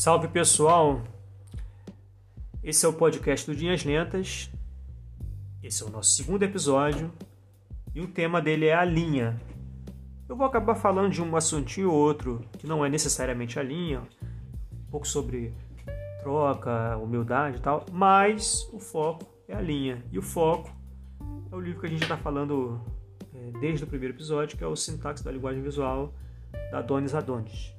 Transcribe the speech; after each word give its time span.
Salve 0.00 0.28
pessoal! 0.28 1.02
Esse 2.64 2.86
é 2.86 2.88
o 2.88 2.92
podcast 2.94 3.44
do 3.44 3.52
Linhas 3.52 3.84
Lentas. 3.84 4.50
Esse 5.62 5.82
é 5.82 5.86
o 5.86 5.90
nosso 5.90 6.12
segundo 6.12 6.42
episódio 6.42 7.12
e 7.94 8.00
o 8.00 8.08
tema 8.08 8.40
dele 8.40 8.64
é 8.64 8.74
a 8.74 8.82
linha. 8.82 9.38
Eu 10.26 10.36
vou 10.36 10.46
acabar 10.46 10.74
falando 10.74 11.10
de 11.10 11.20
um 11.20 11.36
assuntinho 11.36 11.90
ou 11.90 11.98
outro 11.98 12.40
que 12.56 12.66
não 12.66 12.82
é 12.82 12.88
necessariamente 12.88 13.58
a 13.58 13.62
linha, 13.62 14.00
um 14.72 14.90
pouco 14.90 15.06
sobre 15.06 15.52
troca, 16.20 16.96
humildade 16.96 17.58
e 17.58 17.60
tal, 17.60 17.84
mas 17.92 18.66
o 18.72 18.80
foco 18.80 19.26
é 19.46 19.54
a 19.54 19.60
linha. 19.60 20.02
E 20.10 20.18
o 20.18 20.22
foco 20.22 20.74
é 21.52 21.54
o 21.54 21.60
livro 21.60 21.78
que 21.78 21.86
a 21.86 21.90
gente 21.90 22.04
está 22.04 22.16
falando 22.16 22.80
é, 23.34 23.50
desde 23.60 23.84
o 23.84 23.86
primeiro 23.86 24.14
episódio, 24.14 24.56
que 24.56 24.64
é 24.64 24.66
o 24.66 24.74
Sintaxe 24.74 25.22
da 25.22 25.30
Linguagem 25.30 25.62
Visual, 25.62 26.14
da 26.72 26.78
Adonis 26.78 27.14
Adonis. 27.14 27.78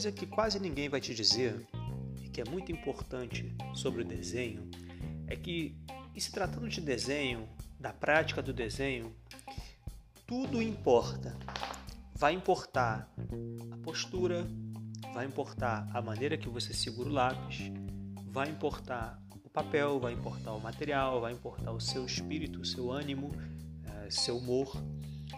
Coisa 0.00 0.12
que 0.12 0.26
quase 0.26 0.58
ninguém 0.58 0.88
vai 0.88 0.98
te 0.98 1.14
dizer 1.14 1.60
e 2.24 2.28
que 2.30 2.40
é 2.40 2.44
muito 2.46 2.72
importante 2.72 3.54
sobre 3.74 4.00
o 4.00 4.04
desenho 4.04 4.66
é 5.26 5.36
que, 5.36 5.76
se 6.16 6.32
tratando 6.32 6.70
de 6.70 6.80
desenho, 6.80 7.46
da 7.78 7.92
prática 7.92 8.40
do 8.40 8.50
desenho, 8.50 9.14
tudo 10.26 10.62
importa. 10.62 11.36
Vai 12.14 12.32
importar 12.32 13.12
a 13.70 13.76
postura, 13.84 14.48
vai 15.12 15.26
importar 15.26 15.86
a 15.92 16.00
maneira 16.00 16.38
que 16.38 16.48
você 16.48 16.72
segura 16.72 17.10
o 17.10 17.12
lápis, 17.12 17.70
vai 18.30 18.48
importar 18.48 19.22
o 19.44 19.50
papel, 19.50 20.00
vai 20.00 20.14
importar 20.14 20.54
o 20.54 20.60
material, 20.60 21.20
vai 21.20 21.34
importar 21.34 21.72
o 21.72 21.80
seu 21.80 22.06
espírito, 22.06 22.62
o 22.62 22.64
seu 22.64 22.90
ânimo, 22.90 23.32
eh, 23.84 24.10
seu 24.10 24.38
humor. 24.38 24.74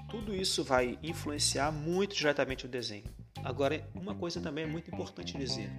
Tudo 0.09 0.33
isso 0.33 0.63
vai 0.63 1.01
influenciar 1.03 1.73
muito 1.73 2.15
diretamente 2.15 2.65
o 2.65 2.69
desenho. 2.69 3.22
Agora, 3.45 3.87
uma 3.95 4.15
coisa 4.15 4.41
também 4.41 4.65
é 4.65 4.67
muito 4.67 4.93
importante 4.93 5.37
dizer: 5.37 5.71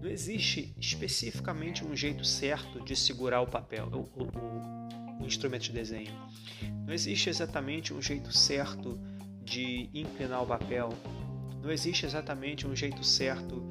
não 0.00 0.08
existe 0.08 0.74
especificamente 0.78 1.84
um 1.84 1.94
jeito 1.96 2.24
certo 2.24 2.80
de 2.80 2.94
segurar 2.96 3.40
o 3.40 3.46
papel, 3.46 3.88
o, 3.92 4.22
o, 4.22 5.22
o 5.22 5.26
instrumento 5.26 5.64
de 5.64 5.72
desenho. 5.72 6.12
Não 6.86 6.92
existe 6.92 7.28
exatamente 7.28 7.92
um 7.92 8.00
jeito 8.00 8.32
certo 8.32 8.98
de 9.44 9.90
inclinar 9.94 10.42
o 10.42 10.46
papel. 10.46 10.90
Não 11.62 11.70
existe 11.70 12.06
exatamente 12.06 12.66
um 12.66 12.74
jeito 12.74 13.04
certo 13.04 13.62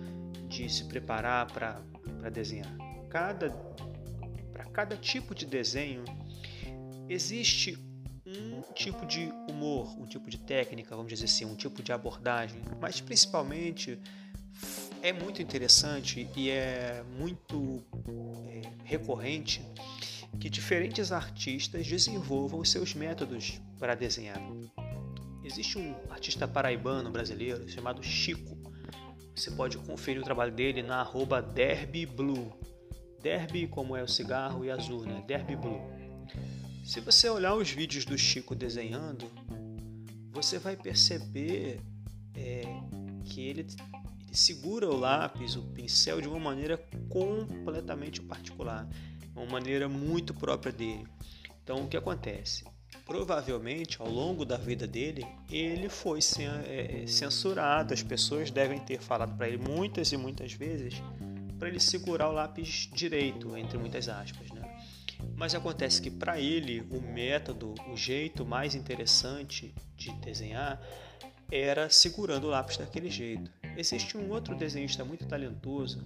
de 0.47 0.69
se 0.69 0.85
preparar 0.85 1.51
para 1.51 1.81
desenhar. 2.29 2.75
Cada 3.09 3.49
para 4.51 4.65
cada 4.65 4.97
tipo 4.97 5.35
de 5.35 5.45
desenho 5.45 6.03
existe 7.07 7.77
um 8.27 8.61
tipo 8.73 9.05
de 9.05 9.31
humor, 9.49 9.97
um 9.97 10.05
tipo 10.05 10.29
de 10.29 10.37
técnica, 10.37 10.95
vamos 10.95 11.11
dizer 11.11 11.25
assim, 11.25 11.45
um 11.45 11.55
tipo 11.55 11.81
de 11.81 11.93
abordagem, 11.93 12.61
mas 12.81 12.99
principalmente 12.99 13.99
é 15.01 15.13
muito 15.13 15.41
interessante 15.41 16.27
e 16.35 16.49
é 16.49 17.03
muito 17.17 17.81
é, 18.49 18.61
recorrente 18.83 19.61
que 20.39 20.49
diferentes 20.49 21.11
artistas 21.11 21.87
desenvolvam 21.87 22.59
os 22.59 22.69
seus 22.69 22.93
métodos 22.93 23.61
para 23.79 23.95
desenhar. 23.95 24.41
Existe 25.43 25.77
um 25.77 25.95
artista 26.09 26.47
paraibano 26.47 27.09
brasileiro 27.09 27.67
chamado 27.69 28.03
Chico. 28.03 28.57
Você 29.33 29.51
pode 29.51 29.77
conferir 29.77 30.21
o 30.21 30.25
trabalho 30.25 30.51
dele 30.51 30.83
na 30.83 30.99
arroba 30.99 31.41
derbyblue. 31.41 32.51
Derby 33.21 33.67
como 33.67 33.95
é 33.95 34.03
o 34.03 34.07
cigarro 34.07 34.65
e 34.65 34.71
azul, 34.71 35.05
né? 35.05 35.23
Derby 35.25 35.55
Blue. 35.55 35.81
Se 36.87 37.01
você 37.01 37.29
olhar 37.29 37.53
os 37.53 37.69
vídeos 37.69 38.05
do 38.05 38.17
Chico 38.17 38.55
desenhando, 38.55 39.29
você 40.31 40.57
vai 40.57 40.77
perceber 40.77 41.81
é, 42.33 42.61
que 43.25 43.41
ele, 43.41 43.67
ele 44.25 44.35
segura 44.37 44.87
o 44.87 44.95
lápis, 44.95 45.57
o 45.57 45.63
pincel 45.63 46.21
de 46.21 46.29
uma 46.29 46.39
maneira 46.39 46.77
completamente 47.09 48.21
particular, 48.21 48.87
uma 49.35 49.45
maneira 49.45 49.89
muito 49.89 50.33
própria 50.33 50.71
dele. 50.71 51.05
Então, 51.61 51.83
o 51.83 51.89
que 51.89 51.97
acontece? 51.97 52.63
Provavelmente, 53.05 54.01
ao 54.01 54.09
longo 54.09 54.45
da 54.45 54.55
vida 54.55 54.87
dele, 54.87 55.27
ele 55.51 55.89
foi 55.89 56.19
é, 56.19 57.05
censurado. 57.05 57.93
As 57.93 58.01
pessoas 58.01 58.49
devem 58.49 58.79
ter 58.79 59.01
falado 59.01 59.35
para 59.35 59.49
ele 59.49 59.57
muitas 59.57 60.13
e 60.13 60.17
muitas 60.17 60.53
vezes 60.53 60.93
para 61.59 61.67
ele 61.67 61.81
segurar 61.81 62.29
o 62.29 62.31
lápis 62.31 62.89
direito, 62.93 63.57
entre 63.57 63.77
muitas 63.77 64.07
aspas. 64.07 64.49
Né? 64.51 64.61
Mas 65.35 65.53
acontece 65.53 66.01
que 66.01 66.09
para 66.09 66.39
ele 66.39 66.81
o 66.89 67.01
método, 67.01 67.73
o 67.91 67.95
jeito 67.95 68.45
mais 68.45 68.75
interessante 68.75 69.73
de 69.95 70.11
desenhar 70.13 70.81
era 71.51 71.89
segurando 71.89 72.45
o 72.45 72.49
lápis 72.49 72.77
daquele 72.77 73.09
jeito. 73.09 73.49
Existe 73.77 74.17
um 74.17 74.29
outro 74.31 74.55
desenhista 74.55 75.05
muito 75.05 75.25
talentoso, 75.25 76.05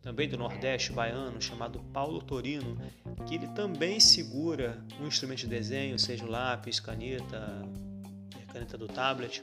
também 0.00 0.28
do 0.28 0.38
Nordeste 0.38 0.92
baiano, 0.92 1.40
chamado 1.42 1.80
Paulo 1.92 2.22
Torino, 2.22 2.78
que 3.26 3.34
ele 3.34 3.48
também 3.48 4.00
segura 4.00 4.82
um 5.00 5.06
instrumento 5.06 5.40
de 5.40 5.48
desenho, 5.48 5.98
seja 5.98 6.24
o 6.24 6.30
lápis, 6.30 6.80
caneta, 6.80 7.62
caneta 8.52 8.78
do 8.78 8.86
tablet, 8.86 9.42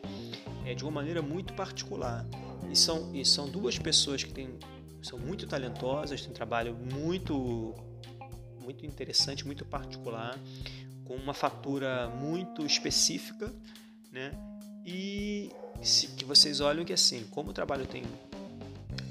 é 0.65 0.73
de 0.73 0.83
uma 0.83 0.91
maneira 0.91 1.21
muito 1.21 1.53
particular. 1.53 2.25
E 2.71 2.75
são, 2.75 3.13
e 3.13 3.23
são 3.23 3.47
duas 3.47 3.77
pessoas 3.77 4.23
que 4.23 4.33
têm, 4.33 4.57
são 5.01 5.19
muito 5.19 5.45
talentosas, 5.45 6.21
têm 6.21 6.31
um 6.31 6.33
trabalho 6.33 6.75
muito 6.75 7.75
muito 8.65 8.85
interessante, 8.85 9.45
muito 9.45 9.63
particular, 9.63 10.37
com 11.05 11.15
uma 11.15 11.33
fatura 11.33 12.09
muito 12.09 12.65
específica, 12.65 13.53
né? 14.11 14.31
E 14.83 15.51
se, 15.81 16.07
que 16.07 16.25
vocês 16.25 16.59
olham 16.59 16.83
que 16.83 16.91
assim, 16.91 17.23
como 17.25 17.51
o 17.51 17.53
trabalho 17.53 17.85
tem 17.85 18.03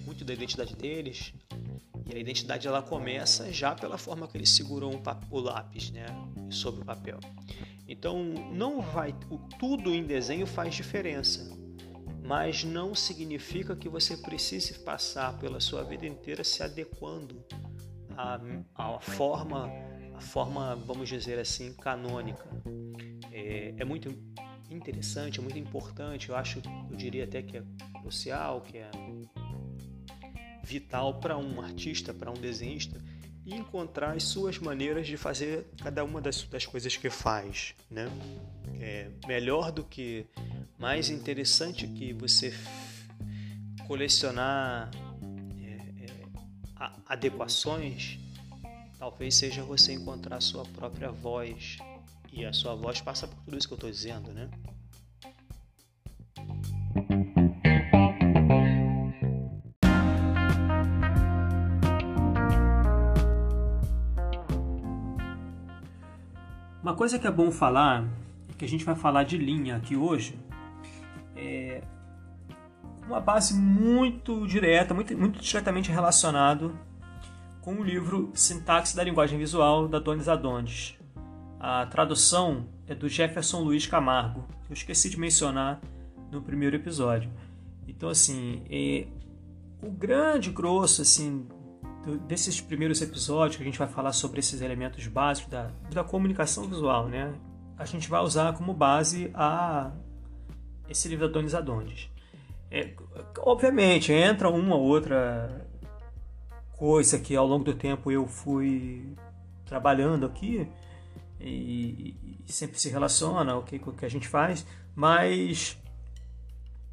muito 0.04 0.25
da 0.25 0.32
identidade 0.32 0.75
deles, 0.75 1.32
e 2.06 2.14
a 2.14 2.19
identidade 2.19 2.66
ela 2.66 2.82
começa 2.82 3.50
já 3.53 3.75
pela 3.75 3.97
forma 3.97 4.26
que 4.28 4.37
eles 4.37 4.50
seguram 4.50 4.91
o, 4.91 5.03
o 5.31 5.41
lápis, 5.41 5.91
né, 5.91 6.06
sobre 6.50 6.82
o 6.82 6.84
papel. 6.84 7.19
Então, 7.88 8.22
não 8.53 8.81
vai 8.81 9.14
o, 9.31 9.38
tudo 9.59 9.94
em 9.94 10.04
desenho 10.04 10.47
faz 10.47 10.75
diferença, 10.75 11.48
mas 12.22 12.64
não 12.64 12.94
significa 12.94 13.76
que 13.76 13.88
você 13.88 14.16
precise 14.16 14.75
passar 14.81 15.38
pela 15.38 15.60
sua 15.60 15.82
vida 15.82 16.06
inteira 16.06 16.43
se 16.43 16.62
adequando 16.62 17.44
a, 18.16 18.41
a 18.75 19.00
forma, 19.00 19.70
a 20.14 20.20
forma, 20.20 20.76
vamos 20.76 21.08
dizer 21.08 21.38
assim, 21.38 21.72
canônica. 21.75 22.44
É, 23.32 23.75
é, 23.78 23.84
muito 23.84 24.14
interessante, 24.70 25.38
é 25.38 25.42
muito 25.42 25.58
importante, 25.58 26.28
eu 26.28 26.36
acho, 26.36 26.62
eu 26.91 26.97
diria 26.97 27.25
até 27.25 27.42
que 27.42 27.58
é 27.58 27.62
crucial, 28.00 28.60
que 28.60 28.78
é 28.78 28.91
vital 30.62 31.20
para 31.20 31.36
um 31.36 31.60
artista, 31.60 32.14
para 32.14 32.30
um 32.30 32.34
desenhista, 32.34 33.00
encontrar 33.47 34.12
as 34.12 34.25
suas 34.25 34.58
maneiras 34.58 35.06
de 35.06 35.16
fazer 35.16 35.66
cada 35.82 36.02
uma 36.02 36.20
das, 36.20 36.42
das 36.44 36.64
coisas 36.64 36.96
que 36.96 37.10
faz, 37.10 37.75
né? 37.91 38.08
É 38.81 39.10
melhor 39.26 39.70
do 39.70 39.84
que, 39.84 40.26
mais 40.78 41.10
interessante 41.10 41.86
que 41.86 42.12
você 42.12 42.54
colecionar 43.86 44.91
adequações, 47.06 48.18
talvez 48.98 49.34
seja 49.34 49.62
você 49.62 49.92
encontrar 49.92 50.36
a 50.36 50.40
sua 50.40 50.64
própria 50.64 51.10
voz. 51.10 51.78
E 52.32 52.44
a 52.44 52.52
sua 52.52 52.74
voz 52.74 53.00
passa 53.00 53.28
por 53.28 53.36
tudo 53.44 53.56
isso 53.56 53.68
que 53.68 53.74
eu 53.74 53.76
estou 53.76 53.90
dizendo, 53.90 54.32
né? 54.32 54.50
Uma 66.82 66.94
coisa 66.94 67.19
que 67.19 67.26
é 67.26 67.30
bom 67.30 67.50
falar, 67.50 68.04
é 68.48 68.52
que 68.58 68.64
a 68.64 68.69
gente 68.69 68.84
vai 68.84 68.94
falar 68.94 69.22
de 69.22 69.38
linha 69.38 69.76
aqui 69.76 69.96
hoje, 69.96 70.38
é 71.37 71.82
uma 73.06 73.20
base 73.20 73.54
muito 73.54 74.46
direta, 74.46 74.94
muito, 74.94 75.16
muito 75.16 75.40
diretamente 75.40 75.90
relacionado 75.90 76.78
com 77.60 77.74
o 77.76 77.82
livro 77.82 78.30
Sintaxe 78.34 78.94
da 78.96 79.02
Linguagem 79.02 79.38
Visual, 79.38 79.88
da 79.88 79.98
Donis 79.98 80.28
Adonis. 80.28 80.96
A 81.58 81.86
tradução 81.86 82.66
é 82.86 82.94
do 82.94 83.08
Jefferson 83.08 83.60
Luiz 83.60 83.86
Camargo, 83.86 84.46
que 84.66 84.72
eu 84.72 84.74
esqueci 84.74 85.08
de 85.08 85.18
mencionar 85.18 85.80
no 86.30 86.42
primeiro 86.42 86.76
episódio. 86.76 87.30
Então, 87.88 88.08
assim, 88.08 88.62
é, 88.68 89.06
o 89.82 89.90
grande 89.90 90.50
grosso, 90.50 91.00
assim, 91.00 91.46
desses 92.26 92.60
primeiros 92.60 93.00
episódios 93.00 93.56
que 93.56 93.62
a 93.62 93.66
gente 93.66 93.78
vai 93.78 93.88
falar 93.88 94.12
sobre 94.12 94.40
esses 94.40 94.60
elementos 94.60 95.06
básicos 95.06 95.50
da, 95.50 95.70
da 95.90 96.04
comunicação 96.04 96.68
visual, 96.68 97.08
né? 97.08 97.32
A 97.78 97.84
gente 97.84 98.08
vai 98.08 98.20
usar 98.22 98.52
como 98.52 98.74
base 98.74 99.30
a 99.34 99.90
esse 100.88 101.08
livro 101.08 101.26
da 101.26 101.32
Donis 101.32 101.54
Adonis. 101.54 102.10
É, 102.76 102.93
obviamente, 103.38 104.12
entra 104.12 104.50
uma 104.50 104.75
outra 104.75 105.65
coisa 106.73 107.21
que 107.21 107.37
ao 107.37 107.47
longo 107.47 107.62
do 107.62 107.73
tempo 107.73 108.11
eu 108.11 108.26
fui 108.26 109.15
trabalhando 109.65 110.26
aqui 110.26 110.69
e, 111.41 112.17
e 112.44 112.53
sempre 112.53 112.81
se 112.81 112.88
relaciona 112.88 113.53
com 113.61 113.91
o 113.91 113.94
que 113.94 114.05
a 114.05 114.09
gente 114.09 114.26
faz, 114.26 114.67
mas 114.93 115.79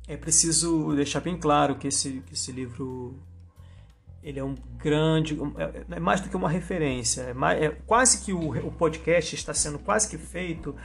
é 0.08 0.16
preciso 0.16 0.94
deixar 0.96 1.20
bem 1.20 1.36
claro 1.36 1.76
que 1.76 1.88
esse, 1.88 2.22
que 2.28 2.34
esse 2.34 2.52
livro 2.52 3.20
ele 4.22 4.40
é 4.40 4.44
um 4.44 4.54
grande, 4.78 5.36
é, 5.58 5.96
é 5.96 6.00
mais 6.00 6.22
do 6.22 6.30
que 6.30 6.36
uma 6.36 6.48
referência, 6.48 7.22
é, 7.22 7.34
mais, 7.34 7.60
é 7.60 7.70
quase 7.88 8.24
que 8.24 8.32
o, 8.32 8.68
o 8.68 8.72
podcast 8.72 9.34
está 9.34 9.52
sendo 9.52 9.80
quase 9.80 10.08
que 10.08 10.18
feito 10.20 10.76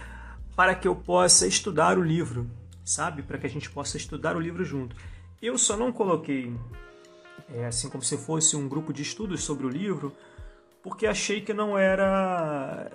para 0.57 0.75
que 0.75 0.89
eu 0.89 0.97
possa 0.97 1.47
estudar 1.47 1.99
o 1.99 2.03
livro, 2.03 2.51
sabe? 2.87 3.23
Para 3.23 3.37
que 3.37 3.47
a 3.47 3.51
gente 3.51 3.69
possa 3.69 3.97
estudar 3.97 4.37
o 4.37 4.41
livro 4.41 4.65
junto. 4.65 4.97
Eu 5.43 5.59
só 5.59 5.77
não 5.77 5.93
coloquei, 5.93 6.57
é, 7.53 7.67
assim 7.67 7.91
como 7.91 8.03
se 8.03 8.17
fosse 8.17 8.57
um 8.57 8.69
grupo 8.69 8.93
de 8.93 9.03
estudos 9.03 9.43
sobre 9.43 9.67
o 9.67 9.69
livro, 9.69 10.17
porque 10.83 11.07
achei 11.07 11.41
que 11.41 11.53
não 11.53 11.77
era 11.77 12.91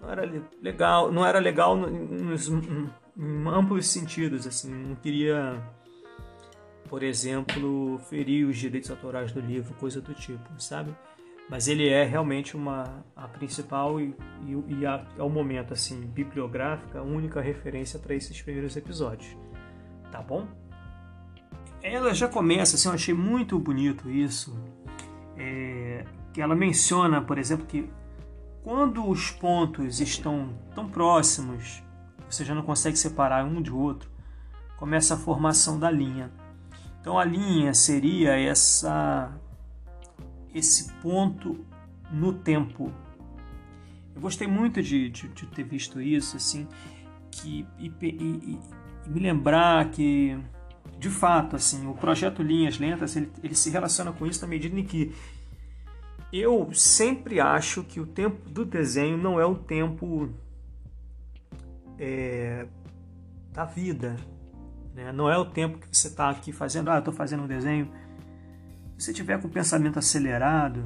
não 0.00 0.10
era 0.10 0.22
legal, 0.62 1.10
não 1.10 1.26
era 1.26 1.38
legal 1.38 1.76
nos, 1.76 2.48
em 2.48 3.48
amplos 3.48 3.86
sentidos, 3.86 4.46
assim, 4.46 4.72
não 4.72 4.94
queria, 4.94 5.62
por 6.88 7.02
exemplo, 7.02 7.98
ferir 8.08 8.46
os 8.46 8.56
direitos 8.56 8.90
autorais 8.90 9.32
do 9.32 9.40
livro, 9.40 9.74
coisa 9.74 10.00
do 10.00 10.14
tipo, 10.14 10.48
sabe? 10.58 10.94
Mas 11.50 11.66
ele 11.66 11.88
é 11.88 12.04
realmente 12.04 12.56
uma 12.56 13.04
a 13.16 13.26
principal 13.26 14.00
e, 14.00 14.14
e, 14.46 14.52
e 14.74 14.86
ao 15.18 15.28
momento 15.28 15.74
assim 15.74 16.00
bibliográfica, 16.06 17.02
única 17.02 17.40
referência 17.40 17.98
para 17.98 18.14
esses 18.14 18.40
primeiros 18.40 18.76
episódios, 18.76 19.36
tá 20.12 20.22
bom? 20.22 20.46
Ela 21.82 22.14
já 22.14 22.28
começa, 22.28 22.76
assim, 22.76 22.88
eu 22.88 22.94
achei 22.94 23.12
muito 23.12 23.58
bonito 23.58 24.08
isso, 24.08 24.56
é, 25.36 26.04
que 26.32 26.40
ela 26.40 26.54
menciona, 26.54 27.20
por 27.20 27.36
exemplo, 27.36 27.66
que 27.66 27.90
quando 28.62 29.08
os 29.08 29.32
pontos 29.32 30.00
estão 30.00 30.50
tão 30.72 30.88
próximos, 30.88 31.82
você 32.28 32.44
já 32.44 32.54
não 32.54 32.62
consegue 32.62 32.96
separar 32.96 33.44
um 33.44 33.60
de 33.60 33.72
outro, 33.72 34.08
começa 34.76 35.14
a 35.14 35.16
formação 35.16 35.80
da 35.80 35.90
linha. 35.90 36.30
Então 37.00 37.18
a 37.18 37.24
linha 37.24 37.74
seria 37.74 38.38
essa 38.38 39.34
esse 40.54 40.92
ponto 40.94 41.64
no 42.10 42.32
tempo. 42.32 42.92
Eu 44.14 44.20
gostei 44.20 44.46
muito 44.46 44.82
de, 44.82 45.08
de, 45.08 45.28
de 45.28 45.46
ter 45.46 45.64
visto 45.64 46.00
isso, 46.00 46.36
assim, 46.36 46.66
que 47.30 47.66
e, 47.78 47.92
e, 48.00 48.08
e, 48.08 48.58
me 49.08 49.20
lembrar 49.20 49.90
que 49.90 50.38
de 50.98 51.08
fato, 51.08 51.56
assim, 51.56 51.86
o 51.86 51.94
projeto 51.94 52.42
Linhas 52.42 52.78
Lentas 52.78 53.16
ele, 53.16 53.30
ele 53.42 53.54
se 53.54 53.70
relaciona 53.70 54.12
com 54.12 54.26
isso 54.26 54.42
na 54.42 54.48
medida 54.48 54.78
em 54.78 54.84
que 54.84 55.14
eu 56.32 56.72
sempre 56.72 57.40
acho 57.40 57.82
que 57.82 57.98
o 57.98 58.06
tempo 58.06 58.48
do 58.48 58.64
desenho 58.64 59.16
não 59.16 59.40
é 59.40 59.44
o 59.44 59.54
tempo 59.54 60.30
é, 61.98 62.66
da 63.52 63.64
vida. 63.64 64.16
Né? 64.94 65.12
Não 65.12 65.30
é 65.30 65.36
o 65.36 65.44
tempo 65.44 65.78
que 65.78 65.88
você 65.96 66.08
está 66.08 66.30
aqui 66.30 66.52
fazendo, 66.52 66.90
ah, 66.90 66.98
estou 66.98 67.12
fazendo 67.12 67.42
um 67.42 67.46
desenho. 67.46 67.90
Se 69.00 69.06
você 69.06 69.12
tiver 69.14 69.40
com 69.40 69.48
o 69.48 69.50
pensamento 69.50 69.98
acelerado, 69.98 70.84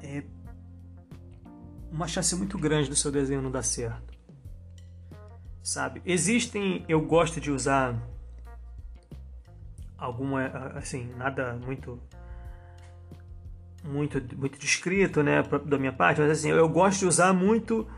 é 0.00 0.22
uma 1.90 2.06
chance 2.06 2.32
muito 2.36 2.56
grande 2.56 2.88
do 2.88 2.94
seu 2.94 3.10
desenho 3.10 3.42
não 3.42 3.50
dar 3.50 3.64
certo. 3.64 4.16
Sabe? 5.64 6.00
Existem, 6.06 6.84
eu 6.88 7.00
gosto 7.00 7.40
de 7.40 7.50
usar 7.50 8.00
alguma, 9.98 10.46
assim, 10.76 11.12
nada 11.16 11.54
muito 11.56 12.00
muito, 13.82 14.22
muito 14.36 14.60
descrito, 14.60 15.24
né, 15.24 15.42
da 15.42 15.76
minha 15.76 15.92
parte, 15.92 16.20
mas 16.20 16.30
assim, 16.30 16.50
eu 16.50 16.68
gosto 16.68 17.00
de 17.00 17.06
usar 17.06 17.32
muito, 17.32 17.88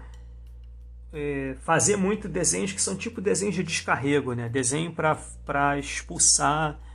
é, 1.13 1.57
fazer 1.61 1.97
muito 1.97 2.27
desenhos 2.27 2.73
que 2.73 2.81
são 2.81 2.97
tipo 2.97 3.21
desenhos 3.21 3.55
de 3.55 3.63
descarrego, 3.63 4.33
né, 4.33 4.49
desenho 4.49 4.95
para 4.95 5.79
expulsar 5.79 6.88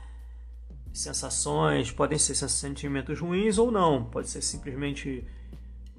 sensações, 0.94 1.90
podem 1.90 2.16
ser 2.16 2.34
sentimentos 2.36 3.18
ruins 3.20 3.58
ou 3.58 3.70
não, 3.70 4.04
pode 4.04 4.30
ser 4.30 4.40
simplesmente 4.40 5.24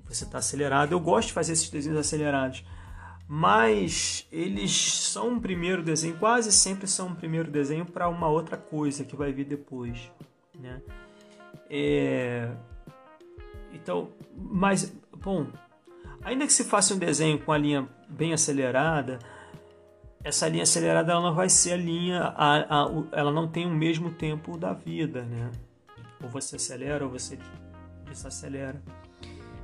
você 0.08 0.24
está 0.24 0.38
acelerado. 0.38 0.94
Eu 0.94 1.00
gosto 1.00 1.28
de 1.28 1.34
fazer 1.34 1.52
esses 1.52 1.70
desenhos 1.70 2.00
acelerados, 2.00 2.64
mas 3.28 4.26
eles 4.32 4.72
são 4.72 5.30
um 5.34 5.40
primeiro 5.40 5.84
desenho, 5.84 6.18
quase 6.18 6.52
sempre 6.52 6.88
são 6.88 7.08
um 7.08 7.16
primeiro 7.16 7.52
desenho 7.52 7.86
para 7.86 8.08
uma 8.08 8.30
outra 8.30 8.56
coisa 8.56 9.04
que 9.04 9.16
vai 9.16 9.34
vir 9.34 9.46
depois, 9.46 10.10
né? 10.58 10.82
É, 11.70 12.50
então, 13.74 14.12
mas, 14.34 14.94
bom, 15.18 15.48
ainda 16.24 16.46
que 16.46 16.54
se 16.54 16.64
faça 16.64 16.94
um 16.94 16.98
desenho 16.98 17.38
com 17.40 17.52
a 17.52 17.58
linha 17.58 17.90
bem 18.08 18.32
acelerada, 18.32 19.20
essa 20.26 20.50
linha 20.50 20.64
acelerada 20.64 21.12
ela 21.12 21.22
não 21.22 21.36
vai 21.36 21.48
ser 21.48 21.74
a 21.74 21.78
linha, 21.78 22.20
a, 22.36 22.82
a, 22.84 23.04
ela 23.12 23.32
não 23.32 23.48
tem 23.48 23.68
o 23.68 23.70
mesmo 23.70 24.10
tempo 24.10 24.58
da 24.58 24.74
vida, 24.74 25.22
né? 25.22 25.52
Ou 26.22 26.28
você 26.28 26.56
acelera 26.56 27.06
ou 27.06 27.12
você 27.12 27.38
desacelera. 28.10 28.82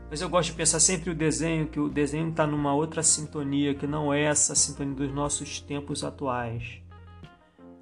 Mas 0.07 0.21
eu 0.21 0.29
gosto 0.29 0.51
de 0.51 0.57
pensar 0.57 0.79
sempre 0.79 1.09
o 1.09 1.15
desenho, 1.15 1.67
que 1.67 1.79
o 1.79 1.89
desenho 1.89 2.29
está 2.29 2.45
numa 2.45 2.75
outra 2.75 3.01
sintonia, 3.01 3.73
que 3.73 3.87
não 3.87 4.13
é 4.13 4.21
essa 4.21 4.53
sintonia 4.53 4.93
dos 4.93 5.11
nossos 5.11 5.59
tempos 5.59 6.03
atuais. 6.03 6.79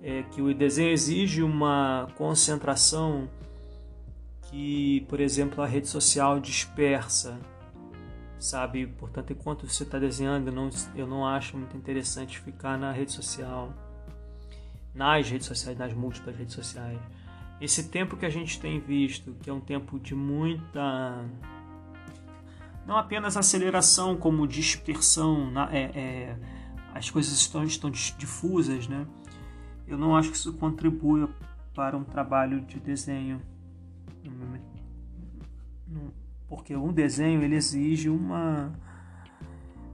É 0.01 0.23
que 0.23 0.41
o 0.41 0.53
desenho 0.53 0.91
exige 0.91 1.43
uma 1.43 2.07
concentração 2.15 3.29
que, 4.43 5.05
por 5.09 5.19
exemplo, 5.19 5.61
a 5.61 5.67
rede 5.67 5.87
social 5.89 6.39
dispersa, 6.39 7.37
sabe? 8.39 8.87
Portanto, 8.87 9.33
enquanto 9.33 9.67
você 9.67 9.83
está 9.83 9.99
desenhando, 9.99 10.47
eu 10.47 10.53
não, 10.53 10.69
eu 10.95 11.07
não 11.07 11.27
acho 11.27 11.57
muito 11.57 11.75
interessante 11.75 12.39
ficar 12.39 12.77
na 12.77 12.91
rede 12.91 13.11
social, 13.11 13.73
nas 14.95 15.29
redes 15.29 15.45
sociais, 15.45 15.77
nas 15.77 15.93
múltiplas 15.93 16.35
redes 16.35 16.55
sociais. 16.55 16.99
Esse 17.59 17.89
tempo 17.89 18.15
que 18.15 18.25
a 18.25 18.29
gente 18.29 18.59
tem 18.59 18.79
visto, 18.79 19.33
que 19.41 19.49
é 19.49 19.53
um 19.53 19.59
tempo 19.59 19.99
de 19.99 20.15
muita. 20.15 21.25
Não 22.87 22.97
apenas 22.97 23.35
aceleração, 23.35 24.15
como 24.15 24.47
dispersão, 24.47 25.51
é, 25.69 25.81
é, 25.93 26.37
as 26.95 27.09
coisas 27.09 27.33
estão, 27.33 27.63
estão 27.63 27.91
difusas, 27.91 28.87
né? 28.87 29.05
Eu 29.85 29.97
não 29.97 30.15
acho 30.15 30.31
que 30.31 30.37
isso 30.37 30.53
contribua 30.53 31.29
para 31.75 31.97
um 31.97 32.03
trabalho 32.03 32.61
de 32.61 32.79
desenho 32.79 33.41
porque 36.49 36.75
um 36.75 36.91
desenho 36.91 37.43
ele 37.43 37.55
exige 37.55 38.09
uma 38.09 38.73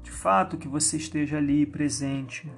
de 0.02 0.10
fato 0.10 0.58
que 0.58 0.68
você 0.68 0.96
esteja 0.96 1.38
ali 1.38 1.66
presente. 1.66 2.50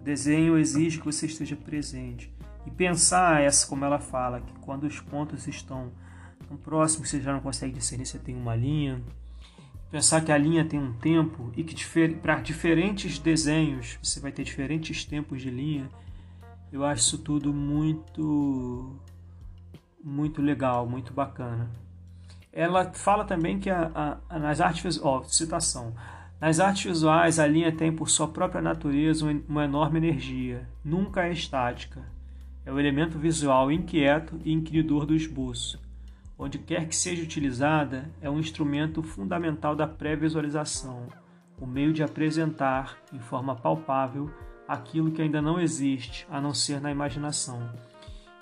O 0.00 0.02
desenho 0.02 0.58
exige 0.58 0.98
que 0.98 1.04
você 1.04 1.26
esteja 1.26 1.54
presente. 1.54 2.34
E 2.66 2.70
pensar 2.70 3.40
essa 3.40 3.66
como 3.66 3.84
ela 3.84 4.00
fala, 4.00 4.40
que 4.40 4.52
quando 4.60 4.84
os 4.84 5.00
pontos 5.00 5.46
estão 5.46 5.92
tão 6.48 6.56
próximos, 6.56 7.08
você 7.08 7.20
já 7.20 7.32
não 7.32 7.40
consegue 7.40 7.72
discernir 7.72 8.06
se 8.06 8.18
tem 8.18 8.34
uma 8.34 8.56
linha. 8.56 9.00
Pensar 9.90 10.22
que 10.22 10.32
a 10.32 10.38
linha 10.38 10.64
tem 10.64 10.80
um 10.80 10.92
tempo 10.94 11.52
e 11.56 11.62
que 11.62 11.76
para 12.16 12.40
diferentes 12.40 13.18
desenhos 13.18 13.98
você 14.02 14.18
vai 14.18 14.32
ter 14.32 14.42
diferentes 14.42 15.04
tempos 15.04 15.40
de 15.42 15.50
linha. 15.50 15.88
Eu 16.72 16.84
acho 16.84 17.02
isso 17.02 17.18
tudo 17.18 17.52
muito 17.52 18.98
muito 20.02 20.42
legal, 20.42 20.88
muito 20.88 21.12
bacana. 21.12 21.70
Ela 22.52 22.92
fala 22.92 23.24
também 23.24 23.58
que 23.58 23.70
a, 23.70 24.18
a, 24.28 24.38
nas 24.38 24.60
artes 24.60 25.00
ó, 25.02 25.22
citação, 25.22 25.94
nas 26.38 26.60
artes 26.60 26.84
visuais 26.84 27.38
a 27.38 27.46
linha 27.46 27.70
tem 27.70 27.90
por 27.90 28.10
sua 28.10 28.28
própria 28.28 28.60
natureza 28.60 29.24
uma 29.48 29.64
enorme 29.64 29.98
energia, 29.98 30.68
nunca 30.84 31.26
é 31.26 31.32
estática. 31.32 32.02
É 32.66 32.72
o 32.72 32.78
elemento 32.78 33.18
visual 33.18 33.72
inquieto 33.72 34.38
e 34.44 34.52
inquiridor 34.52 35.06
do 35.06 35.14
esboço. 35.14 35.80
Onde 36.38 36.58
quer 36.58 36.86
que 36.86 36.96
seja 36.96 37.22
utilizada, 37.22 38.10
é 38.20 38.28
um 38.28 38.38
instrumento 38.38 39.02
fundamental 39.02 39.74
da 39.74 39.86
pré-visualização, 39.86 41.06
o 41.60 41.66
meio 41.66 41.92
de 41.92 42.02
apresentar, 42.02 42.98
em 43.12 43.20
forma 43.20 43.54
palpável, 43.54 44.28
aquilo 44.66 45.10
que 45.10 45.22
ainda 45.22 45.40
não 45.40 45.60
existe, 45.60 46.26
a 46.28 46.40
não 46.40 46.52
ser 46.52 46.80
na 46.80 46.90
imaginação. 46.90 47.70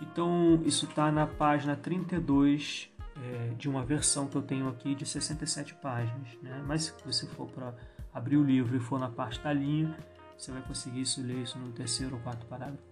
Então, 0.00 0.60
isso 0.64 0.86
está 0.86 1.12
na 1.12 1.26
página 1.26 1.76
32 1.76 2.90
é, 3.22 3.54
de 3.54 3.68
uma 3.68 3.84
versão 3.84 4.26
que 4.26 4.36
eu 4.36 4.42
tenho 4.42 4.68
aqui 4.68 4.94
de 4.94 5.06
67 5.06 5.74
páginas. 5.74 6.28
Né? 6.42 6.62
Mas 6.66 6.84
se 6.84 6.94
você 7.04 7.26
for 7.26 7.48
para 7.50 7.74
abrir 8.12 8.36
o 8.36 8.44
livro 8.44 8.76
e 8.76 8.80
for 8.80 8.98
na 8.98 9.08
parte 9.08 9.40
da 9.40 9.52
linha, 9.52 9.96
você 10.36 10.50
vai 10.52 10.62
conseguir 10.62 11.02
isso, 11.02 11.22
ler 11.22 11.42
isso 11.42 11.58
no 11.58 11.70
terceiro 11.72 12.16
ou 12.16 12.22
quarto 12.22 12.46
parágrafo. 12.46 12.82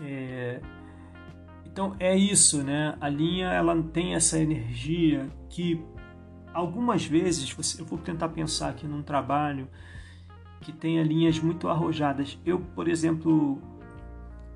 É, 0.00 0.60
então 1.64 1.96
é 1.98 2.16
isso, 2.16 2.62
né? 2.62 2.96
A 3.00 3.08
linha 3.08 3.48
ela 3.48 3.82
tem 3.82 4.14
essa 4.14 4.38
energia 4.38 5.28
que 5.48 5.82
algumas 6.52 7.06
vezes 7.06 7.50
você, 7.50 7.80
eu 7.80 7.86
vou 7.86 7.98
tentar 7.98 8.28
pensar 8.28 8.68
aqui 8.68 8.86
num 8.86 9.02
trabalho 9.02 9.68
que 10.60 10.72
tenha 10.72 11.02
linhas 11.02 11.38
muito 11.38 11.68
arrojadas. 11.68 12.38
Eu, 12.44 12.60
por 12.60 12.88
exemplo, 12.88 13.62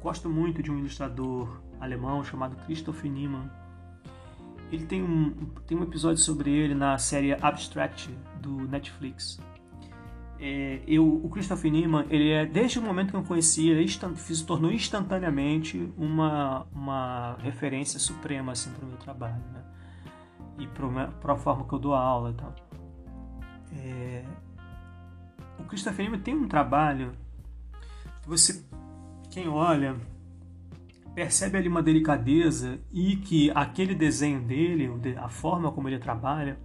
Gosto 0.02 0.31
muito 0.31 0.62
de 0.62 0.71
um 0.71 0.79
ilustrador 0.79 1.61
alemão 1.79 2.25
chamado 2.25 2.57
Christoph 2.64 3.05
Niemann. 3.05 3.50
Ele 4.71 4.87
tem 4.87 5.03
um, 5.03 5.31
tem 5.67 5.77
um 5.77 5.83
episódio 5.83 6.19
sobre 6.19 6.50
ele 6.50 6.75
na 6.75 6.97
série 6.99 7.33
Abstract 7.33 8.11
do 8.41 8.69
Netflix. 8.69 9.41
É, 10.39 10.81
eu, 10.87 11.07
o 11.07 11.29
Christopher 11.29 11.71
Neiman, 11.71 12.07
ele 12.09 12.31
é, 12.31 12.47
desde 12.47 12.79
o 12.79 12.83
momento 12.83 13.11
que 13.11 13.17
eu 13.17 13.23
conheci, 13.23 13.69
ele 13.69 13.87
se 13.89 14.47
tornou 14.47 14.73
instantaneamente 14.73 15.93
uma, 15.99 16.67
uma 16.73 17.37
referência 17.41 17.99
suprema 17.99 18.53
assim, 18.53 18.71
para 18.71 18.85
o 18.85 18.89
meu 18.89 18.97
trabalho. 18.97 19.43
Né? 19.53 19.62
E 20.59 20.67
para 20.67 21.35
a 21.35 21.37
forma 21.37 21.67
que 21.67 21.75
eu 21.75 21.79
dou 21.79 21.95
aula 21.95 22.33
tal. 22.33 22.55
É, 23.77 24.25
o 25.59 25.65
Christopher 25.65 26.05
Neiman 26.07 26.21
tem 26.21 26.35
um 26.35 26.49
trabalho 26.49 27.12
você, 28.27 28.65
quem 29.31 29.49
olha, 29.49 29.97
percebe 31.14 31.59
ali 31.59 31.69
uma 31.69 31.83
delicadeza 31.83 32.81
e 32.93 33.17
que 33.17 33.50
aquele 33.55 33.95
desenho 33.95 34.40
dele, 34.40 34.90
a 35.17 35.29
forma 35.29 35.73
como 35.73 35.88
ele 35.88 35.99
trabalha, 35.99 36.59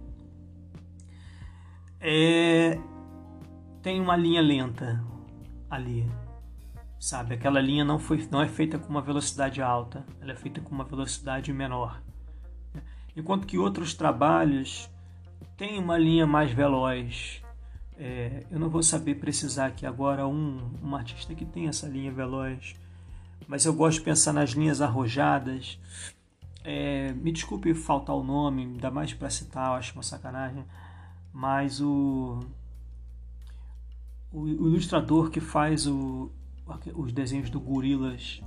é, 2.00 2.78
tem 3.82 4.00
uma 4.00 4.16
linha 4.16 4.40
lenta 4.40 5.04
ali, 5.70 6.08
sabe? 6.98 7.34
Aquela 7.34 7.60
linha 7.60 7.84
não 7.84 7.98
foi, 7.98 8.26
não 8.30 8.40
é 8.40 8.48
feita 8.48 8.78
com 8.78 8.88
uma 8.88 9.02
velocidade 9.02 9.60
alta, 9.60 10.04
ela 10.20 10.32
é 10.32 10.36
feita 10.36 10.60
com 10.60 10.74
uma 10.74 10.84
velocidade 10.84 11.52
menor. 11.52 12.02
Enquanto 13.16 13.46
que 13.46 13.58
outros 13.58 13.94
trabalhos 13.94 14.90
têm 15.56 15.78
uma 15.78 15.96
linha 15.96 16.26
mais 16.26 16.52
veloz. 16.52 17.42
É, 17.98 18.44
eu 18.50 18.58
não 18.58 18.68
vou 18.68 18.82
saber 18.82 19.14
precisar 19.14 19.66
aqui 19.66 19.86
agora 19.86 20.26
um, 20.26 20.70
um 20.82 20.94
artista 20.94 21.34
que 21.34 21.46
tem 21.46 21.66
essa 21.66 21.88
linha 21.88 22.12
veloz 22.12 22.74
mas 23.46 23.64
eu 23.64 23.72
gosto 23.72 23.98
de 23.98 24.04
pensar 24.04 24.32
nas 24.32 24.50
linhas 24.50 24.80
arrojadas. 24.80 25.78
É, 26.64 27.12
me 27.12 27.30
desculpe 27.30 27.72
faltar 27.74 28.16
o 28.16 28.24
nome, 28.24 28.62
ainda 28.62 28.90
mais 28.90 29.14
para 29.14 29.30
citar, 29.30 29.78
acho 29.78 29.92
uma 29.94 30.02
sacanagem, 30.02 30.64
mas 31.32 31.80
o, 31.80 32.40
o, 34.32 34.40
o 34.40 34.68
ilustrador 34.68 35.30
que 35.30 35.40
faz 35.40 35.86
o, 35.86 36.32
os 36.94 37.12
desenhos 37.12 37.50
do 37.50 37.60
Gorilas, 37.60 38.42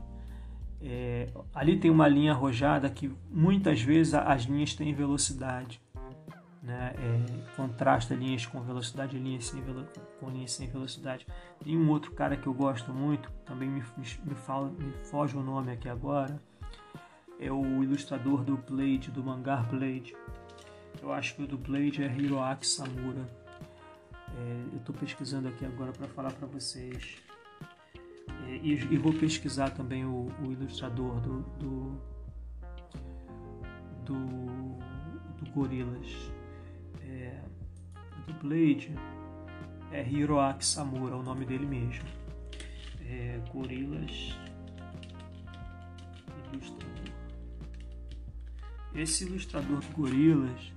é, 0.82 1.30
ali 1.54 1.78
tem 1.78 1.90
uma 1.90 2.08
linha 2.08 2.34
arrojada 2.34 2.90
que 2.90 3.12
muitas 3.30 3.82
vezes 3.82 4.14
as 4.14 4.44
linhas 4.44 4.74
têm 4.74 4.94
velocidade 4.94 5.82
né? 6.62 6.94
É, 6.98 7.56
contrasta 7.56 8.14
linhas 8.14 8.46
com 8.46 8.62
velocidade 8.62 9.16
e 9.16 9.20
linhas 9.20 9.46
sem, 9.46 9.62
velo 9.62 9.88
com 10.20 10.30
linhas 10.30 10.52
sem 10.52 10.68
velocidade. 10.68 11.26
Tem 11.64 11.78
um 11.78 11.90
outro 11.90 12.12
cara 12.12 12.36
que 12.36 12.48
eu 12.48 12.54
gosto 12.54 12.94
muito, 12.94 13.32
também 13.46 13.70
me, 13.70 13.84
me, 13.98 14.36
fala, 14.36 14.70
me 14.70 14.92
foge 15.06 15.38
o 15.38 15.42
nome 15.42 15.72
aqui 15.72 15.88
agora, 15.88 16.42
é 17.40 17.52
o 17.52 17.84
ilustrador 17.84 18.44
do 18.44 18.58
Blade, 18.58 19.12
do 19.12 19.24
mangá 19.24 19.58
Blade. 19.58 20.16
Eu 21.02 21.14
acho 21.14 21.36
que 21.36 21.44
o 21.44 21.48
do 21.48 21.58
Blade 21.58 22.04
é 22.04 22.14
Hiroaki 22.14 22.68
Samura. 22.68 23.26
É, 24.38 24.74
eu 24.74 24.80
estou 24.80 24.94
pesquisando 24.94 25.48
aqui 25.48 25.66
agora 25.66 25.92
para 25.94 26.08
falar 26.10 26.34
para 26.34 26.48
vocês. 26.48 27.18
É, 28.48 28.56
e, 28.58 28.74
e, 28.74 28.98
vou 28.98 29.14
pesquisar 29.14 29.70
também 29.72 30.06
o, 30.06 30.28
o 30.46 30.52
ilustrador 30.52 31.20
do, 31.22 31.42
do, 31.58 32.02
do, 34.06 34.16
do 35.38 35.52
Gorilas 35.52 36.39
do 38.28 38.34
Blade 38.42 38.94
é 39.92 40.08
Hiroaki 40.08 40.64
Samura, 40.64 41.16
o 41.16 41.24
nome 41.24 41.46
dele 41.46 41.66
mesmo. 41.66 42.08
É, 43.02 43.40
Gorilas 43.52 44.38
Ilustrador. 46.54 46.90
Esse 48.94 49.26
ilustrador 49.26 49.80
do 49.80 49.96
Gorilas, 49.96 50.74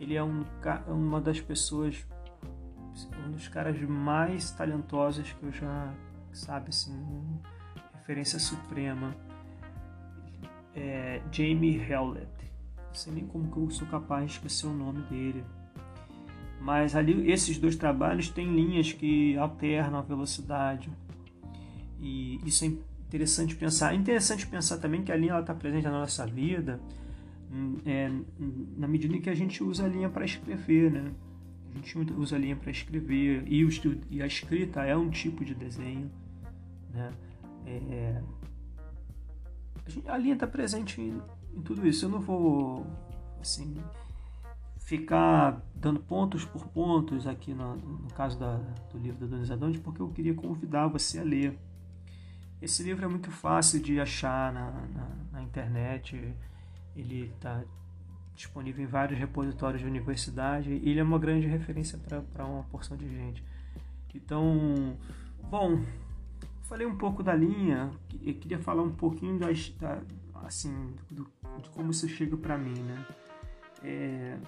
ele 0.00 0.14
é 0.14 0.22
um, 0.22 0.44
uma 0.88 1.20
das 1.20 1.40
pessoas, 1.40 2.06
um 3.26 3.32
dos 3.32 3.48
caras 3.48 3.80
mais 3.82 4.50
talentosos 4.50 5.32
que 5.32 5.42
eu 5.44 5.52
já, 5.52 5.94
sabe, 6.32 6.70
assim, 6.70 7.40
referência 7.94 8.38
suprema. 8.38 9.14
É 10.74 11.22
Jamie 11.30 11.78
Hewlett. 11.78 12.28
Não 12.94 13.00
sei 13.00 13.12
nem 13.12 13.26
como 13.26 13.50
que 13.50 13.56
eu 13.56 13.70
sou 13.70 13.88
capaz 13.88 14.26
de 14.26 14.32
esquecer 14.36 14.66
o 14.66 14.72
nome 14.72 15.02
dele 15.02 15.44
mas 16.60 16.96
ali 16.96 17.30
esses 17.30 17.58
dois 17.58 17.76
trabalhos 17.76 18.30
têm 18.30 18.54
linhas 18.54 18.90
que 18.90 19.36
alternam 19.36 19.98
a 19.98 20.02
velocidade 20.02 20.90
e 22.00 22.40
isso 22.46 22.64
é 22.64 22.68
interessante 22.68 23.54
pensar. 23.54 23.92
É 23.92 23.96
interessante 23.96 24.46
pensar 24.46 24.78
também 24.78 25.02
que 25.02 25.12
a 25.12 25.16
linha 25.16 25.38
está 25.38 25.54
presente 25.54 25.84
na 25.84 25.90
nossa 25.90 26.26
vida 26.26 26.80
hum, 27.52 27.76
é, 27.84 28.10
na 28.78 28.88
medida 28.88 29.14
em 29.14 29.20
que 29.20 29.28
a 29.28 29.34
gente 29.34 29.62
usa 29.62 29.84
a 29.84 29.88
linha 29.88 30.08
para 30.08 30.24
escrever, 30.24 30.90
né? 30.90 31.12
A 31.70 31.76
gente 31.76 31.98
usa 32.14 32.36
a 32.36 32.38
linha 32.38 32.56
para 32.56 32.70
escrever 32.70 33.44
e, 33.46 33.62
o, 33.62 33.68
e, 34.10 34.22
a 34.22 34.26
escrita 34.26 34.84
é 34.84 34.96
um 34.96 35.10
tipo 35.10 35.44
de 35.44 35.54
desenho, 35.54 36.10
né? 36.94 37.12
É, 37.66 38.22
a 40.06 40.16
linha 40.16 40.34
está 40.34 40.46
presente 40.46 41.12
em 41.56 41.62
tudo 41.62 41.86
isso. 41.86 42.04
Eu 42.04 42.08
não 42.10 42.20
vou 42.20 42.86
assim 43.40 43.76
ficar 44.84 45.62
dando 45.74 45.98
pontos 46.00 46.44
por 46.44 46.66
pontos 46.68 47.26
aqui 47.26 47.54
no, 47.54 47.76
no 47.76 48.10
caso 48.10 48.38
da, 48.38 48.56
do 48.90 48.98
livro 48.98 49.20
da 49.20 49.26
Dona 49.26 49.42
Isadonde, 49.42 49.78
porque 49.78 50.00
eu 50.00 50.08
queria 50.08 50.34
convidar 50.34 50.88
você 50.88 51.18
a 51.18 51.22
ler. 51.22 51.58
Esse 52.60 52.82
livro 52.82 53.04
é 53.04 53.08
muito 53.08 53.30
fácil 53.30 53.80
de 53.80 53.98
achar 53.98 54.52
na, 54.52 54.70
na, 54.70 55.08
na 55.32 55.42
internet, 55.42 56.34
ele 56.94 57.32
está 57.34 57.62
disponível 58.34 58.84
em 58.84 58.86
vários 58.86 59.18
repositórios 59.18 59.80
de 59.80 59.86
universidade 59.86 60.70
e 60.70 60.90
ele 60.90 61.00
é 61.00 61.02
uma 61.02 61.18
grande 61.18 61.46
referência 61.46 61.98
para 61.98 62.44
uma 62.44 62.64
porção 62.64 62.96
de 62.96 63.08
gente. 63.08 63.42
Então, 64.14 64.96
bom, 65.50 65.82
falei 66.62 66.86
um 66.86 66.96
pouco 66.96 67.22
da 67.22 67.34
linha, 67.34 67.90
eu 68.22 68.34
queria 68.34 68.58
falar 68.58 68.82
um 68.82 68.92
pouquinho 68.92 69.38
das, 69.38 69.70
da, 69.70 70.00
assim, 70.46 70.94
do, 71.10 71.30
de 71.62 71.70
como 71.70 71.90
isso 71.90 72.08
chega 72.08 72.36
para 72.36 72.56
mim, 72.56 72.74
né? 72.82 73.06
É, 73.82 74.38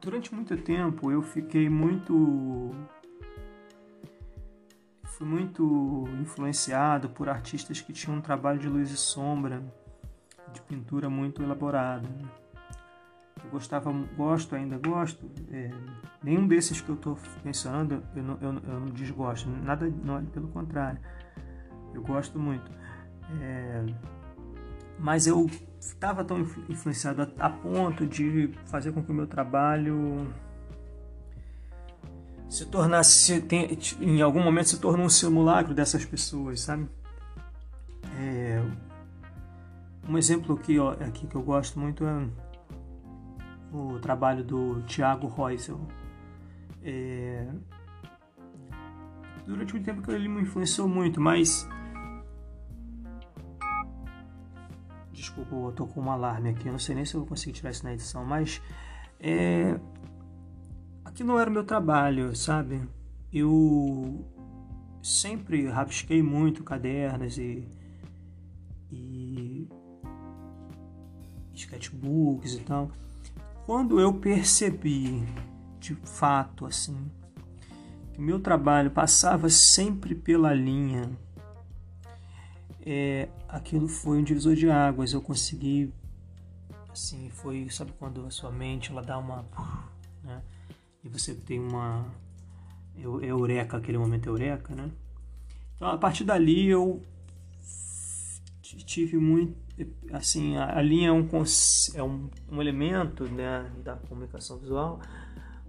durante 0.00 0.34
muito 0.34 0.56
tempo 0.56 1.10
eu 1.10 1.20
fiquei 1.20 1.68
muito 1.68 2.70
fui 5.04 5.26
muito 5.26 6.04
influenciado 6.20 7.08
por 7.10 7.28
artistas 7.28 7.80
que 7.80 7.92
tinham 7.92 8.18
um 8.18 8.20
trabalho 8.20 8.58
de 8.58 8.68
luz 8.68 8.90
e 8.90 8.96
sombra 8.96 9.62
de 10.52 10.62
pintura 10.62 11.10
muito 11.10 11.42
elaborado 11.42 12.08
eu 13.44 13.50
gostava 13.50 13.92
gosto 14.16 14.54
ainda 14.54 14.78
gosto 14.78 15.28
é, 15.50 15.70
nenhum 16.22 16.46
desses 16.46 16.80
que 16.80 16.88
eu 16.88 16.94
estou 16.94 17.18
mencionando 17.44 18.02
eu 18.14 18.22
não, 18.22 18.38
eu, 18.40 18.52
eu 18.54 18.80
não 18.80 18.86
desgosto 18.86 19.48
nada 19.50 19.92
não, 20.02 20.24
pelo 20.26 20.48
contrário 20.48 21.00
eu 21.92 22.02
gosto 22.02 22.38
muito 22.38 22.70
é, 23.40 23.84
mas 24.98 25.26
eu 25.26 25.48
estava 25.78 26.24
tão 26.24 26.40
influenciado 26.68 27.22
a, 27.22 27.46
a, 27.46 27.50
ponto 27.50 28.06
de 28.06 28.50
fazer 28.66 28.92
com 28.92 29.02
que 29.02 29.10
o 29.10 29.14
meu 29.14 29.26
trabalho 29.26 30.26
se 32.48 32.66
tornasse 32.66 33.40
tem, 33.42 33.78
em 34.00 34.22
algum 34.22 34.42
momento 34.42 34.70
se 34.70 34.80
tornou 34.80 35.06
um 35.06 35.10
simulacro 35.10 35.74
dessas 35.74 36.04
pessoas, 36.04 36.62
sabe? 36.62 36.88
É, 38.18 38.62
um 40.08 40.16
exemplo 40.16 40.56
aqui, 40.56 40.78
ó, 40.78 40.92
aqui 40.92 41.26
que 41.26 41.34
eu 41.34 41.42
gosto 41.42 41.78
muito 41.78 42.04
é 42.04 42.26
o 43.72 43.98
trabalho 44.00 44.42
do 44.42 44.82
Tiago 44.82 45.28
Reusel. 45.28 45.80
É, 46.82 47.46
durante 49.46 49.74
muito 49.74 49.84
tempo 49.84 50.02
que 50.02 50.10
ele 50.10 50.28
me 50.28 50.42
influenciou 50.42 50.88
muito, 50.88 51.20
mas 51.20 51.68
Desculpa, 55.28 55.54
eu 55.54 55.72
tô 55.72 55.86
com 55.86 56.00
um 56.00 56.10
alarme 56.10 56.48
aqui. 56.48 56.66
Eu 56.68 56.72
não 56.72 56.78
sei 56.78 56.94
nem 56.94 57.04
se 57.04 57.14
eu 57.14 57.20
vou 57.20 57.28
conseguir 57.28 57.52
tirar 57.52 57.70
isso 57.70 57.84
na 57.84 57.92
edição, 57.92 58.24
mas 58.24 58.62
é, 59.20 59.78
aqui 61.04 61.22
não 61.22 61.38
era 61.38 61.50
o 61.50 61.52
meu 61.52 61.64
trabalho, 61.64 62.34
sabe? 62.34 62.80
Eu 63.30 64.24
sempre 65.02 65.68
rabisquei 65.68 66.22
muito 66.22 66.64
cadernos 66.64 67.36
e, 67.36 67.68
e 68.90 69.68
sketchbooks 71.54 72.54
e 72.54 72.60
tal. 72.60 72.90
Quando 73.66 74.00
eu 74.00 74.14
percebi 74.14 75.22
de 75.78 75.94
fato 75.94 76.64
assim 76.64 76.98
que 78.14 78.20
meu 78.20 78.40
trabalho 78.40 78.90
passava 78.90 79.50
sempre 79.50 80.14
pela 80.14 80.54
linha 80.54 81.10
é, 82.90 83.28
aquilo 83.48 83.86
foi 83.86 84.18
um 84.18 84.22
divisor 84.22 84.54
de 84.54 84.70
águas. 84.70 85.12
Eu 85.12 85.20
consegui, 85.20 85.92
assim, 86.90 87.28
foi, 87.30 87.68
sabe 87.68 87.92
quando 87.98 88.24
a 88.26 88.30
sua 88.30 88.50
mente 88.50 88.90
ela 88.90 89.02
dá 89.02 89.18
uma, 89.18 89.44
né? 90.24 90.42
E 91.04 91.08
você 91.08 91.34
tem 91.34 91.60
uma 91.60 92.06
eureka, 92.96 93.76
aquele 93.76 93.98
momento 93.98 94.28
eureka, 94.28 94.74
né? 94.74 94.90
Então, 95.76 95.88
a 95.88 95.98
partir 95.98 96.24
dali 96.24 96.66
eu 96.66 97.02
tive 98.62 99.18
muito, 99.18 99.54
assim, 100.12 100.56
a, 100.56 100.80
linha 100.80 101.08
é 101.08 101.12
um, 101.12 101.28
é 101.94 102.02
um, 102.02 102.30
um 102.50 102.60
elemento 102.60 103.24
né, 103.24 103.70
da 103.84 103.96
comunicação 103.96 104.58
visual, 104.58 105.00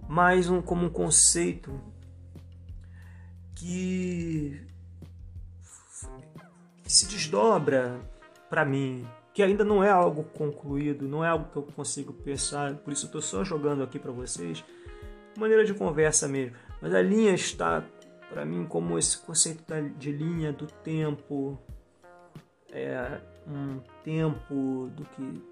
mas 0.08 0.48
um, 0.48 0.60
como 0.60 0.86
um 0.86 0.90
conceito 0.90 1.78
que, 3.54 4.60
que 6.90 6.96
se 6.96 7.06
desdobra 7.06 8.00
para 8.48 8.64
mim, 8.64 9.06
que 9.32 9.44
ainda 9.44 9.64
não 9.64 9.82
é 9.82 9.88
algo 9.88 10.24
concluído, 10.24 11.06
não 11.06 11.24
é 11.24 11.28
algo 11.28 11.48
que 11.52 11.56
eu 11.56 11.62
consigo 11.62 12.12
pensar, 12.12 12.74
por 12.78 12.92
isso 12.92 13.04
eu 13.04 13.06
estou 13.06 13.22
só 13.22 13.44
jogando 13.44 13.84
aqui 13.84 13.96
para 13.96 14.10
vocês, 14.10 14.64
maneira 15.38 15.64
de 15.64 15.72
conversa 15.72 16.26
mesmo. 16.26 16.56
Mas 16.82 16.92
a 16.92 17.00
linha 17.00 17.32
está 17.32 17.84
para 18.28 18.44
mim 18.44 18.66
como 18.66 18.98
esse 18.98 19.18
conceito 19.18 19.62
de 19.96 20.10
linha 20.10 20.52
do 20.52 20.66
tempo, 20.66 21.56
é, 22.72 23.20
um 23.46 23.78
tempo 24.02 24.90
do 24.96 25.04
que, 25.04 25.42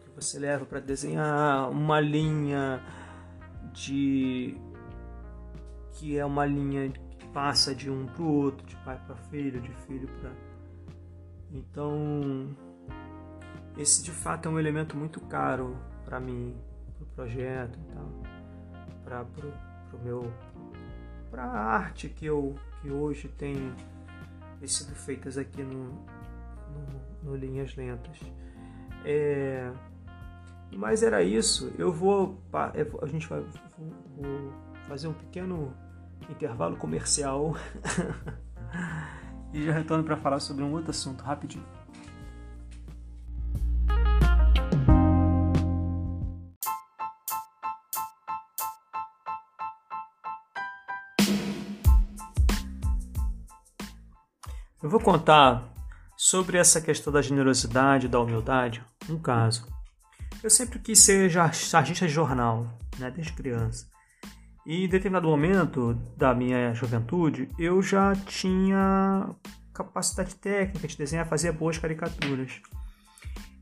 que 0.00 0.10
você 0.14 0.38
leva 0.38 0.66
para 0.66 0.78
desenhar, 0.78 1.70
uma 1.70 2.00
linha 2.00 2.82
de 3.72 4.54
que 5.92 6.18
é 6.18 6.24
uma 6.24 6.44
linha 6.44 6.90
que 6.90 7.26
passa 7.28 7.74
de 7.74 7.90
um 7.90 8.04
para 8.04 8.22
o 8.22 8.30
outro, 8.30 8.66
de 8.66 8.76
pai 8.76 9.00
para 9.06 9.16
filho, 9.16 9.58
de 9.58 9.72
filho 9.86 10.06
para 10.20 10.55
então 11.50 12.56
esse 13.76 14.02
de 14.02 14.10
fato 14.10 14.48
é 14.48 14.50
um 14.50 14.58
elemento 14.58 14.96
muito 14.96 15.20
caro 15.20 15.76
para 16.04 16.18
mim, 16.18 16.56
para 16.94 17.04
o 17.04 17.06
projeto 17.08 17.78
para 19.04 19.24
o 19.92 20.04
meu 20.04 20.32
para 21.30 21.44
a 21.44 21.58
arte 21.76 22.08
que 22.08 22.26
eu 22.26 22.54
que 22.80 22.90
hoje 22.90 23.28
tem 23.28 23.74
sido 24.64 24.94
feitas 24.94 25.38
aqui 25.38 25.62
no, 25.62 25.84
no, 25.84 27.30
no 27.30 27.36
Linhas 27.36 27.76
Lentas. 27.76 28.18
É, 29.04 29.70
mas 30.72 31.02
era 31.02 31.22
isso. 31.22 31.72
Eu 31.78 31.92
vou. 31.92 32.40
A 32.52 33.06
gente 33.06 33.26
vai 33.28 33.44
fazer 34.88 35.08
um 35.08 35.12
pequeno 35.12 35.72
intervalo 36.28 36.76
comercial 36.76 37.54
e 39.52 39.64
já 39.64 39.72
retorno 39.72 40.04
para 40.04 40.16
falar 40.16 40.40
sobre 40.40 40.62
um 40.62 40.72
outro 40.72 40.90
assunto 40.90 41.22
rapidinho. 41.22 41.64
Eu 54.82 54.90
vou 54.90 55.00
contar 55.00 55.64
sobre 56.16 56.58
essa 56.58 56.80
questão 56.80 57.12
da 57.12 57.20
generosidade, 57.20 58.06
da 58.06 58.20
humildade, 58.20 58.84
um 59.08 59.18
caso. 59.18 59.66
Eu 60.42 60.48
sempre 60.48 60.78
quis 60.78 61.00
ser 61.00 61.28
sargista 61.52 62.06
de 62.06 62.12
jornal, 62.12 62.66
né, 62.98 63.10
desde 63.10 63.32
criança. 63.32 63.88
E 64.66 64.84
em 64.84 64.88
determinado 64.88 65.28
momento 65.28 65.94
da 66.16 66.34
minha 66.34 66.74
juventude, 66.74 67.48
eu 67.58 67.80
já 67.80 68.14
tinha 68.14 69.30
capacidade 69.72 70.34
técnica 70.34 70.88
de 70.88 70.98
desenhar, 70.98 71.28
fazia 71.28 71.52
boas 71.52 71.78
caricaturas. 71.78 72.60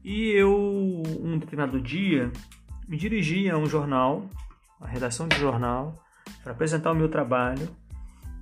E 0.02 0.30
eu, 0.30 1.02
um 1.20 1.38
determinado 1.38 1.80
dia, 1.80 2.32
me 2.88 2.96
dirigi 2.96 3.50
a 3.50 3.58
um 3.58 3.66
jornal, 3.66 4.28
a 4.80 4.87
redação 4.87 5.28
de 5.28 5.37
jornal, 5.38 6.02
para 6.42 6.52
apresentar 6.52 6.90
o 6.90 6.94
meu 6.94 7.08
trabalho 7.08 7.68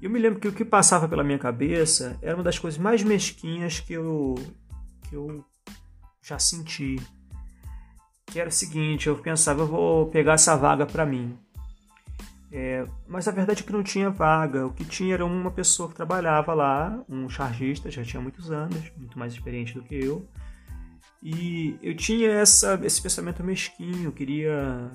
eu 0.03 0.11
me 0.11 0.19
lembro 0.19 0.41
que 0.41 0.49
o 0.49 0.53
que 0.53 0.65
passava 0.65 1.09
pela 1.09 1.23
minha 1.23 1.39
cabeça 1.39 2.19
era 2.21 2.35
uma 2.35 2.43
das 2.43 2.59
coisas 2.59 2.77
mais 2.77 3.05
mesquinhas 3.05 3.79
que 3.79 3.93
eu, 3.93 4.35
que 5.09 5.15
eu 5.15 5.45
já 6.21 6.41
senti. 6.41 6.97
Que 8.27 8.41
era 8.41 8.49
o 8.49 8.53
seguinte, 8.53 9.07
eu 9.07 9.17
pensava, 9.17 9.61
eu 9.61 9.67
vou 9.69 10.09
pegar 10.09 10.33
essa 10.33 10.57
vaga 10.57 10.85
para 10.85 11.07
mim. 11.07 11.39
É, 12.53 12.85
mas 13.09 13.27
a 13.27 13.33
verdade 13.33 13.63
é 13.63 13.65
que 13.65 13.73
não 13.73 13.83
tinha 13.83 14.11
vaga. 14.11 14.67
O 14.67 14.73
que 14.73 14.85
tinha 14.85 15.15
era 15.15 15.25
uma 15.25 15.51
pessoa 15.51 15.89
que 15.89 15.95
trabalhava 15.95 16.53
lá, 16.53 17.03
um 17.09 17.29
chargista, 17.29 17.91
já 17.91 18.05
tinha 18.05 18.21
muitos 18.21 18.51
anos, 18.51 18.93
muito 18.97 19.19
mais 19.19 19.33
experiente 19.33 19.75
do 19.75 19.83
que 19.83 19.95
eu. 19.95 20.29
E 21.23 21.79
eu 21.83 21.97
tinha 21.97 22.31
essa, 22.31 22.79
esse 22.85 23.01
pensamento 23.01 23.43
mesquinho, 23.43 24.05
eu 24.05 24.13
queria 24.13 24.91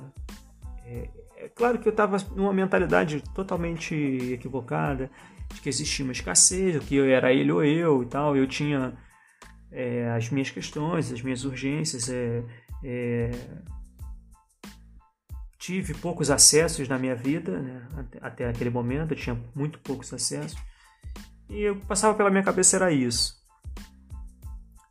é, 0.85 1.09
é 1.37 1.49
claro 1.49 1.79
que 1.79 1.87
eu 1.87 1.91
estava 1.91 2.17
numa 2.35 2.53
mentalidade 2.53 3.21
totalmente 3.33 3.93
equivocada, 4.33 5.09
de 5.53 5.61
que 5.61 5.69
existia 5.69 6.03
uma 6.03 6.11
escassez, 6.11 6.83
que 6.83 6.95
eu 6.95 7.05
era 7.05 7.31
ele 7.31 7.51
ou 7.51 7.63
eu 7.63 8.03
e 8.03 8.05
tal. 8.05 8.35
Eu 8.35 8.47
tinha 8.47 8.93
é, 9.71 10.09
as 10.11 10.29
minhas 10.29 10.49
questões, 10.49 11.11
as 11.11 11.21
minhas 11.21 11.45
urgências. 11.45 12.09
É, 12.09 12.43
é, 12.83 13.31
tive 15.57 15.93
poucos 15.93 16.29
acessos 16.29 16.87
na 16.87 16.97
minha 16.97 17.15
vida, 17.15 17.59
né? 17.59 17.87
até, 18.21 18.47
aquele 18.49 18.69
momento, 18.69 19.11
eu 19.11 19.17
tinha 19.17 19.41
muito 19.55 19.79
poucos 19.79 20.13
acessos. 20.13 20.57
E 21.49 21.69
o 21.69 21.79
que 21.79 21.85
passava 21.85 22.15
pela 22.15 22.29
minha 22.29 22.43
cabeça 22.43 22.75
era 22.75 22.91
isso. 22.91 23.37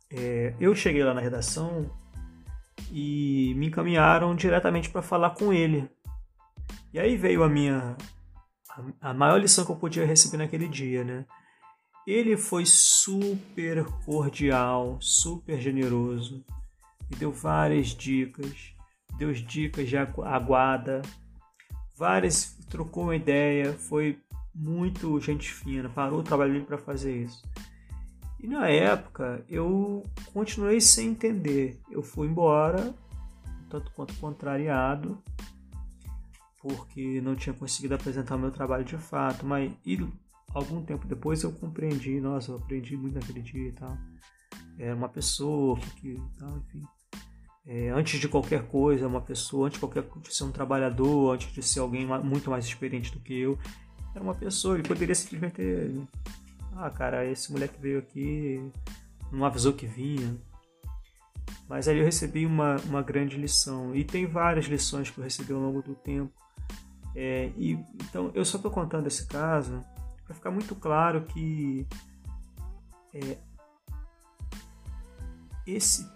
É, 0.09 0.53
eu 0.59 0.73
cheguei 0.73 1.03
lá 1.03 1.13
na 1.13 1.21
redação 1.21 1.89
e 2.91 3.53
me 3.57 3.67
encaminharam 3.67 4.35
diretamente 4.35 4.89
para 4.89 5.01
falar 5.01 5.31
com 5.31 5.51
ele, 5.51 5.89
e 6.93 6.99
aí 6.99 7.17
veio 7.17 7.43
a 7.43 7.49
minha 7.49 7.95
a 9.01 9.13
maior 9.13 9.37
lição 9.37 9.65
que 9.65 9.71
eu 9.71 9.75
podia 9.75 10.05
receber 10.05 10.37
naquele 10.37 10.67
dia, 10.67 11.03
né? 11.03 11.25
Ele 12.05 12.37
foi 12.37 12.63
super 12.65 13.83
cordial, 14.05 14.97
super 15.01 15.59
generoso, 15.59 16.45
me 17.09 17.17
deu 17.17 17.31
várias 17.31 17.87
dicas, 17.87 18.73
deu 19.17 19.31
dicas 19.33 19.89
de 19.89 19.97
aguada, 19.97 21.01
várias 21.95 22.57
trocou 22.69 23.05
uma 23.05 23.15
ideia, 23.15 23.73
foi 23.73 24.19
muito 24.53 25.19
gente 25.19 25.51
fina, 25.51 25.89
parou 25.89 26.19
o 26.19 26.23
trabalho 26.23 26.53
dele 26.53 26.65
para 26.65 26.77
fazer 26.77 27.23
isso. 27.23 27.43
E 28.39 28.47
na 28.47 28.67
época 28.69 29.43
eu 29.49 30.03
continuei 30.33 30.79
sem 30.79 31.09
entender. 31.09 31.79
Eu 31.89 32.03
fui 32.03 32.27
embora, 32.27 32.93
tanto 33.69 33.91
quanto 33.91 34.13
contrariado, 34.15 35.21
porque 36.61 37.21
não 37.21 37.35
tinha 37.35 37.53
conseguido 37.53 37.95
apresentar 37.95 38.37
meu 38.37 38.51
trabalho 38.51 38.83
de 38.83 38.97
fato, 38.97 39.45
mas 39.45 39.71
e, 39.85 39.97
algum 40.53 40.83
tempo 40.83 41.07
depois 41.07 41.43
eu 41.43 41.51
compreendi, 41.51 42.19
nossa, 42.19 42.51
eu 42.51 42.57
aprendi 42.57 42.95
muito 42.95 43.15
naquele 43.15 43.41
dia 43.41 43.69
e 43.69 43.71
tal. 43.71 43.97
Era 44.77 44.95
uma 44.95 45.09
pessoa 45.09 45.79
que, 45.95 46.21
tal, 46.37 46.57
enfim. 46.57 46.83
É, 47.67 47.89
antes 47.89 48.17
de 48.17 48.29
qualquer 48.29 48.65
coisa, 48.67 49.05
uma 49.05 49.19
pessoa, 49.19 49.67
antes 49.67 49.77
de 49.77 49.85
qualquer 49.85 50.03
de 50.21 50.33
ser 50.33 50.45
um 50.45 50.51
trabalhador, 50.51 51.33
antes 51.33 51.51
de 51.51 51.61
ser 51.61 51.81
alguém 51.81 52.07
muito 52.23 52.49
mais 52.49 52.65
experiente 52.65 53.11
do 53.11 53.19
que 53.19 53.37
eu, 53.37 53.59
era 54.15 54.23
uma 54.23 54.33
pessoa. 54.33 54.75
Ele 54.75 54.87
poderia 54.87 55.13
simplesmente 55.13 55.55
ter, 55.55 55.91
ah, 56.77 56.89
cara, 56.89 57.25
esse 57.29 57.51
moleque 57.51 57.77
veio 57.79 57.99
aqui, 57.99 58.63
não 59.31 59.43
avisou 59.43 59.73
que 59.73 59.85
vinha. 59.85 60.37
Mas 61.67 61.89
aí 61.89 61.97
eu 61.97 62.05
recebi 62.05 62.45
uma, 62.45 62.77
uma 62.85 63.01
grande 63.01 63.35
lição. 63.35 63.93
E 63.93 64.05
tem 64.05 64.25
várias 64.25 64.67
lições 64.67 65.09
que 65.09 65.17
eu 65.17 65.23
recebi 65.25 65.51
ao 65.51 65.59
longo 65.59 65.81
do 65.81 65.93
tempo. 65.93 66.31
É, 67.13 67.51
e, 67.57 67.73
então, 67.95 68.31
eu 68.33 68.45
só 68.45 68.55
estou 68.55 68.71
contando 68.71 69.07
esse 69.07 69.27
caso 69.27 69.83
para 70.23 70.33
ficar 70.33 70.51
muito 70.51 70.73
claro 70.73 71.25
que 71.25 71.85
é, 73.13 73.37
esse 75.65 76.07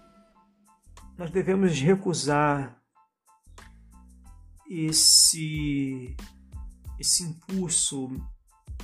nós 1.17 1.29
devemos 1.31 1.79
recusar 1.79 2.81
esse 4.69 6.15
esse 6.99 7.23
impulso 7.23 8.09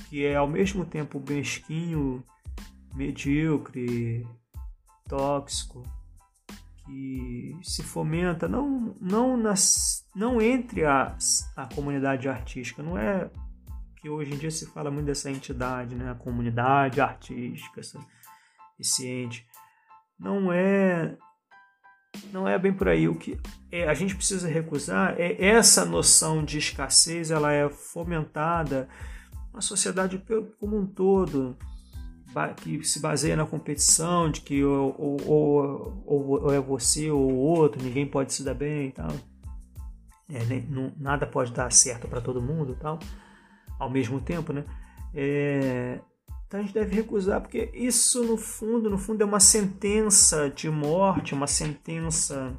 que 0.08 0.24
é 0.24 0.36
ao 0.36 0.48
mesmo 0.48 0.84
tempo 0.84 1.22
mesquinho, 1.26 2.24
medíocre, 2.94 4.26
tóxico, 5.08 5.82
que 6.84 7.56
se 7.62 7.82
fomenta 7.82 8.48
não, 8.48 8.94
não, 9.00 9.36
nas, 9.36 10.04
não 10.16 10.40
entre 10.40 10.84
a, 10.84 11.16
a 11.56 11.66
comunidade 11.74 12.28
artística, 12.28 12.82
não 12.82 12.96
é 12.96 13.30
que 13.96 14.08
hoje 14.08 14.32
em 14.32 14.38
dia 14.38 14.50
se 14.50 14.66
fala 14.66 14.90
muito 14.90 15.06
dessa 15.06 15.30
entidade, 15.30 15.94
né? 15.94 16.10
a 16.10 16.14
comunidade 16.14 17.00
artística, 17.00 17.80
esse 18.78 19.06
ente. 19.06 19.46
Não 20.18 20.52
é 20.52 21.16
não 22.32 22.48
é 22.48 22.58
bem 22.58 22.72
por 22.72 22.88
aí. 22.88 23.08
O 23.08 23.14
que 23.14 23.38
é, 23.70 23.88
a 23.88 23.94
gente 23.94 24.14
precisa 24.14 24.48
recusar 24.48 25.14
é 25.18 25.44
essa 25.44 25.84
noção 25.84 26.44
de 26.44 26.58
escassez, 26.58 27.30
ela 27.30 27.52
é 27.52 27.68
fomentada 27.68 28.88
na 29.52 29.60
sociedade 29.60 30.22
como 30.58 30.78
um 30.78 30.86
todo 30.86 31.56
que 32.62 32.84
se 32.84 33.00
baseia 33.00 33.34
na 33.34 33.46
competição, 33.46 34.30
de 34.30 34.40
que 34.42 34.62
ou, 34.62 34.94
ou, 34.98 36.02
ou, 36.06 36.44
ou 36.44 36.52
é 36.52 36.60
você 36.60 37.10
ou 37.10 37.34
outro, 37.34 37.82
ninguém 37.82 38.06
pode 38.06 38.32
se 38.32 38.44
dar 38.44 38.54
bem 38.54 38.88
e 38.88 38.92
tal. 38.92 39.10
É, 40.30 40.44
nem, 40.44 40.60
não, 40.62 40.92
nada 40.98 41.26
pode 41.26 41.52
dar 41.52 41.72
certo 41.72 42.06
para 42.06 42.20
todo 42.20 42.40
mundo 42.40 42.76
tal, 42.78 42.98
ao 43.78 43.90
mesmo 43.90 44.20
tempo, 44.20 44.52
né? 44.52 44.64
É, 45.14 45.98
Então 46.48 46.60
a 46.60 46.62
gente 46.62 46.72
deve 46.72 46.96
recusar, 46.96 47.42
porque 47.42 47.70
isso 47.74 48.24
no 48.24 48.38
fundo, 48.38 48.88
no 48.88 48.96
fundo 48.96 49.22
é 49.22 49.24
uma 49.24 49.38
sentença 49.38 50.48
de 50.48 50.70
morte, 50.70 51.34
uma 51.34 51.46
sentença 51.46 52.56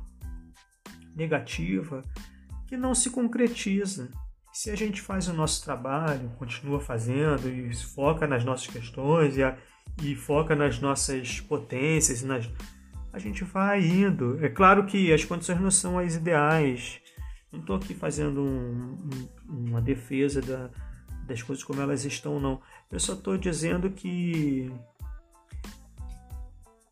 negativa 1.16 2.04
que 2.68 2.78
não 2.78 2.94
se 2.94 3.10
concretiza. 3.10 4.12
Se 4.54 4.70
a 4.70 4.76
gente 4.76 5.02
faz 5.02 5.28
o 5.28 5.34
nosso 5.34 5.64
trabalho, 5.64 6.30
continua 6.38 6.80
fazendo 6.80 7.50
e 7.50 7.76
foca 7.76 8.28
nas 8.28 8.46
nossas 8.46 8.68
questões 8.68 9.36
e, 9.36 9.44
a, 9.44 9.58
e 10.04 10.16
foca 10.16 10.56
nas 10.56 10.80
nossas 10.80 11.42
potências, 11.42 12.22
nas, 12.22 12.48
a 13.12 13.18
gente 13.18 13.44
vai 13.44 13.84
indo. 13.84 14.38
É 14.46 14.50
claro 14.50 14.86
que 14.86 15.12
as 15.12 15.26
condições 15.26 15.60
não 15.60 15.72
são 15.72 15.98
as 15.98 16.16
ideais. 16.16 17.02
Não 17.52 17.60
estou 17.60 17.76
aqui 17.76 17.96
fazendo 17.96 18.42
um, 18.42 18.98
um, 19.50 19.70
uma 19.70 19.82
defesa 19.82 20.42
da, 20.42 20.70
das 21.26 21.42
coisas 21.42 21.64
como 21.64 21.82
elas 21.82 22.06
estão, 22.06 22.40
não. 22.40 22.62
Eu 22.92 23.00
só 23.00 23.14
estou 23.14 23.38
dizendo 23.38 23.90
que 23.92 24.72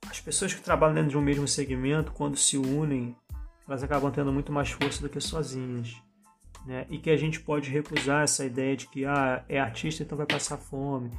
as 0.10 0.20
pessoas 0.20 0.54
que 0.54 0.62
trabalham 0.62 0.96
dentro 0.96 1.10
de 1.12 1.18
um 1.18 1.22
mesmo 1.22 1.48
segmento, 1.48 2.12
quando 2.12 2.38
se 2.38 2.58
unem, 2.58 3.16
elas 3.68 3.84
acabam 3.84 4.12
tendo 4.12 4.32
muito 4.32 4.52
mais 4.52 4.70
força 4.70 5.02
do 5.02 5.10
que 5.10 5.20
sozinhas. 5.20 5.96
Né? 6.66 6.86
E 6.90 6.98
que 6.98 7.10
a 7.10 7.18
gente 7.18 7.40
pode 7.40 7.70
recusar 7.70 8.24
essa 8.24 8.46
ideia 8.46 8.76
de 8.76 8.88
que 8.88 9.06
ah, 9.06 9.44
é 9.48 9.60
artista, 9.60 10.04
então 10.04 10.18
vai 10.18 10.28
passar 10.28 10.58
fome. 10.58 11.12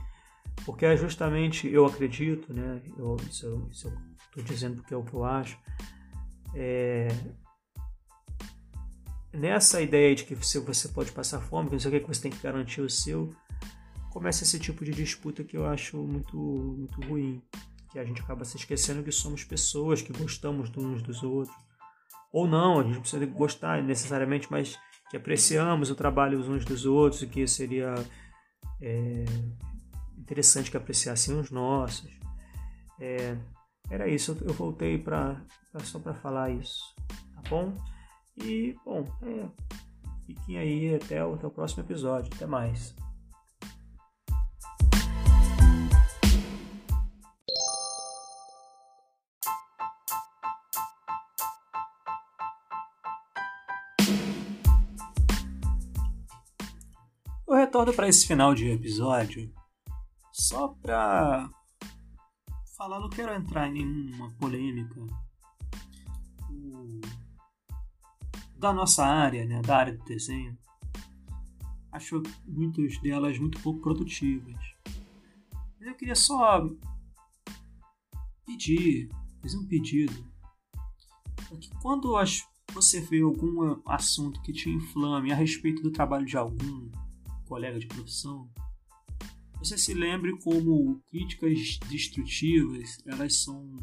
Porque 0.64 0.84
é 0.84 0.96
justamente, 0.96 1.68
eu 1.68 1.86
acredito, 1.86 2.52
né? 2.52 2.82
eu, 2.96 3.16
isso, 3.28 3.46
eu 3.46 3.68
estou 3.70 3.92
dizendo 4.44 4.76
porque 4.76 4.92
é 4.92 4.96
o 4.96 5.04
que 5.04 5.14
eu 5.14 5.24
acho, 5.24 5.58
é, 6.54 7.08
nessa 9.32 9.80
ideia 9.80 10.14
de 10.14 10.24
que 10.24 10.34
você, 10.34 10.60
pode 10.88 11.12
passar 11.12 11.40
fome, 11.40 11.68
que 11.68 11.74
não 11.74 11.80
sei 11.80 11.90
o 11.90 11.94
que, 11.94 12.00
que 12.00 12.08
você 12.08 12.22
tem 12.22 12.32
que 12.32 12.42
garantir 12.42 12.80
o 12.80 12.90
seu, 12.90 13.34
começa 14.18 14.42
esse 14.42 14.58
tipo 14.58 14.84
de 14.84 14.90
disputa 14.90 15.44
que 15.44 15.56
eu 15.56 15.64
acho 15.64 15.96
muito, 15.96 16.36
muito 16.36 17.00
ruim. 17.02 17.40
Que 17.92 18.00
a 18.00 18.04
gente 18.04 18.20
acaba 18.20 18.44
se 18.44 18.56
esquecendo 18.56 19.04
que 19.04 19.12
somos 19.12 19.44
pessoas, 19.44 20.02
que 20.02 20.12
gostamos 20.12 20.76
uns 20.76 21.00
dos 21.02 21.22
outros. 21.22 21.56
Ou 22.32 22.48
não, 22.48 22.80
a 22.80 22.82
gente 22.82 22.98
precisa 22.98 23.24
gostar 23.26 23.80
necessariamente, 23.80 24.48
mas 24.50 24.76
que 25.08 25.16
apreciamos 25.16 25.88
o 25.88 25.94
trabalho 25.94 26.40
uns 26.40 26.64
dos 26.64 26.84
outros 26.84 27.22
e 27.22 27.28
que 27.28 27.46
seria 27.46 27.94
é, 28.82 29.24
interessante 30.18 30.68
que 30.68 30.76
apreciassem 30.76 31.38
os 31.38 31.52
nossos. 31.52 32.10
É, 33.00 33.36
era 33.88 34.08
isso, 34.08 34.36
eu 34.42 34.52
voltei 34.52 34.98
para 34.98 35.40
só 35.84 36.00
para 36.00 36.12
falar 36.12 36.50
isso, 36.50 36.82
tá 37.36 37.42
bom? 37.48 37.72
E, 38.36 38.76
bom, 38.84 39.04
é, 39.22 39.46
fiquem 40.26 40.58
aí 40.58 40.96
até 40.96 41.24
o, 41.24 41.34
até 41.34 41.46
o 41.46 41.50
próximo 41.52 41.84
episódio. 41.84 42.32
Até 42.34 42.46
mais. 42.46 42.96
Retorno 57.68 57.92
para 57.92 58.08
esse 58.08 58.26
final 58.26 58.54
de 58.54 58.66
episódio 58.70 59.52
só 60.32 60.68
para 60.68 61.50
falar, 62.78 62.98
não 62.98 63.10
quero 63.10 63.34
entrar 63.34 63.68
em 63.68 63.84
nenhuma 63.84 64.30
polêmica 64.38 64.98
da 68.56 68.72
nossa 68.72 69.04
área, 69.04 69.44
né, 69.44 69.60
da 69.60 69.76
área 69.76 69.94
do 69.94 70.02
desenho. 70.04 70.56
Acho 71.92 72.22
muitas 72.46 72.98
delas 73.02 73.38
muito 73.38 73.60
pouco 73.60 73.82
produtivas. 73.82 74.56
Mas 75.78 75.88
eu 75.88 75.94
queria 75.94 76.14
só 76.14 76.66
pedir, 78.46 79.10
fazer 79.42 79.58
um 79.58 79.66
pedido, 79.66 80.26
que 81.60 81.68
quando 81.82 82.14
você 82.72 82.98
vê 83.02 83.20
algum 83.20 83.78
assunto 83.84 84.40
que 84.40 84.54
te 84.54 84.70
inflame 84.70 85.30
a 85.32 85.36
respeito 85.36 85.82
do 85.82 85.90
trabalho 85.90 86.24
de 86.24 86.36
algum 86.38 86.90
colega 87.48 87.78
de 87.78 87.86
profissão, 87.86 88.48
você 89.58 89.76
se 89.76 89.92
lembre 89.92 90.38
como 90.38 91.00
críticas 91.10 91.78
destrutivas 91.88 92.98
elas 93.04 93.42
são 93.42 93.76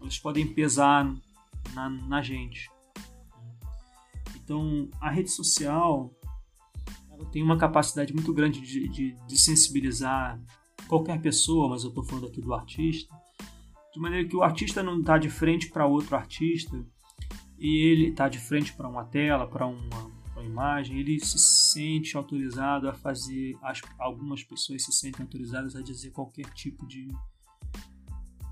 elas 0.00 0.18
podem 0.18 0.46
pesar 0.46 1.14
na, 1.74 1.88
na 1.88 2.22
gente. 2.22 2.70
Então, 4.36 4.88
a 5.00 5.10
rede 5.10 5.30
social 5.30 6.10
ela 7.10 7.24
tem 7.26 7.42
uma 7.42 7.58
capacidade 7.58 8.12
muito 8.12 8.32
grande 8.32 8.60
de, 8.60 8.88
de, 8.88 9.16
de 9.26 9.38
sensibilizar 9.38 10.40
qualquer 10.88 11.20
pessoa, 11.20 11.68
mas 11.68 11.82
eu 11.82 11.90
estou 11.90 12.02
falando 12.02 12.26
aqui 12.26 12.40
do 12.40 12.54
artista, 12.54 13.14
de 13.92 14.00
maneira 14.00 14.26
que 14.26 14.36
o 14.36 14.42
artista 14.42 14.82
não 14.82 15.00
está 15.00 15.18
de 15.18 15.28
frente 15.28 15.68
para 15.68 15.86
outro 15.86 16.16
artista 16.16 16.84
e 17.58 17.76
ele 17.84 18.08
está 18.08 18.28
de 18.28 18.38
frente 18.38 18.72
para 18.72 18.88
uma 18.88 19.04
tela, 19.04 19.46
para 19.46 19.66
uma, 19.66 20.10
uma, 20.40 20.44
imagem, 20.44 20.98
ele 20.98 21.18
se 21.20 21.38
sente 21.38 22.16
autorizado 22.16 22.88
a 22.88 22.92
fazer, 22.92 23.56
as, 23.62 23.80
algumas 23.98 24.42
pessoas 24.42 24.84
se 24.84 24.92
sentem 24.92 25.22
autorizadas 25.22 25.76
a 25.76 25.82
dizer 25.82 26.10
qualquer 26.10 26.46
tipo 26.54 26.86
de, 26.86 27.08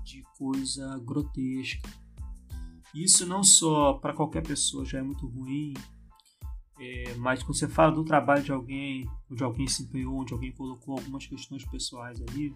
de 0.03 0.23
coisa 0.37 0.97
grotesca. 0.99 1.89
Isso 2.93 3.25
não 3.25 3.43
só 3.43 3.93
para 3.93 4.13
qualquer 4.13 4.41
pessoa 4.45 4.85
já 4.85 4.99
é 4.99 5.01
muito 5.01 5.27
ruim, 5.27 5.73
é, 6.79 7.13
mas 7.15 7.43
quando 7.43 7.57
você 7.57 7.67
fala 7.67 7.91
do 7.91 8.03
trabalho 8.03 8.43
de 8.43 8.51
alguém, 8.51 9.09
onde 9.29 9.43
alguém 9.43 9.67
se 9.67 9.83
empenhou, 9.83 10.15
onde 10.15 10.33
alguém 10.33 10.51
colocou 10.51 10.97
algumas 10.97 11.27
questões 11.27 11.65
pessoais 11.65 12.21
ali, 12.21 12.55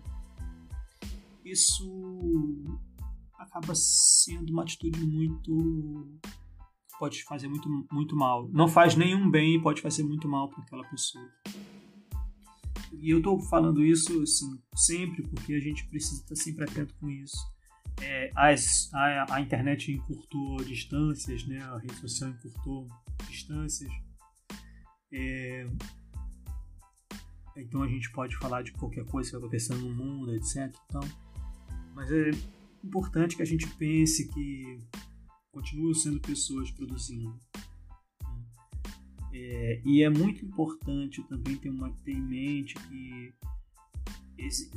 isso 1.43 2.79
acaba 3.37 3.75
sendo 3.75 4.51
uma 4.51 4.63
atitude 4.63 5.05
muito 5.05 6.07
pode 6.97 7.23
fazer 7.23 7.47
muito, 7.47 7.69
muito 7.91 8.15
mal. 8.15 8.47
Não 8.51 8.67
faz 8.67 8.95
nenhum 8.95 9.29
bem 9.29 9.55
e 9.55 9.61
pode 9.61 9.81
fazer 9.81 10.03
muito 10.03 10.27
mal 10.27 10.49
para 10.49 10.63
aquela 10.63 10.83
pessoa. 10.85 11.27
E 12.93 13.09
eu 13.09 13.17
estou 13.17 13.39
falando 13.39 13.83
isso 13.83 14.21
assim, 14.21 14.61
sempre 14.75 15.23
porque 15.23 15.53
a 15.53 15.59
gente 15.59 15.85
precisa 15.87 16.21
estar 16.21 16.35
sempre 16.35 16.63
atento 16.63 16.93
com 16.95 17.09
isso 17.09 17.53
é, 18.01 18.31
as, 18.35 18.89
a, 18.93 19.35
a, 19.35 19.41
internet 19.41 19.91
encurtou 19.91 20.57
distâncias, 20.63 21.45
né? 21.45 21.61
a 21.61 21.77
rede 21.77 21.95
social 21.95 22.29
encurtou 22.29 22.87
distâncias. 23.29 23.91
É, 25.11 25.67
então 27.55 27.83
a 27.83 27.87
gente 27.87 28.11
pode 28.11 28.35
falar 28.37 28.63
de 28.63 28.71
qualquer 28.71 29.05
coisa 29.05 29.29
que 29.29 29.35
está 29.35 29.45
acontecendo 29.45 29.81
no 29.81 29.93
mundo, 29.93 30.33
etc. 30.33 30.73
Então, 30.85 31.01
mas 31.93 32.11
é 32.11 32.31
importante 32.83 33.35
que 33.35 33.41
a 33.43 33.45
gente 33.45 33.67
pense 33.75 34.27
que 34.29 34.79
continuam 35.53 35.93
sendo 35.93 36.19
pessoas 36.19 36.71
produzindo. 36.71 37.29
Né? 37.29 38.43
É, 39.33 39.81
e 39.85 40.03
é 40.03 40.09
muito 40.09 40.43
importante 40.43 41.23
também 41.23 41.55
ter, 41.55 41.69
uma, 41.69 41.91
ter 42.03 42.11
em 42.11 42.21
mente 42.21 42.73
que 42.73 43.33
esse, 44.37 44.71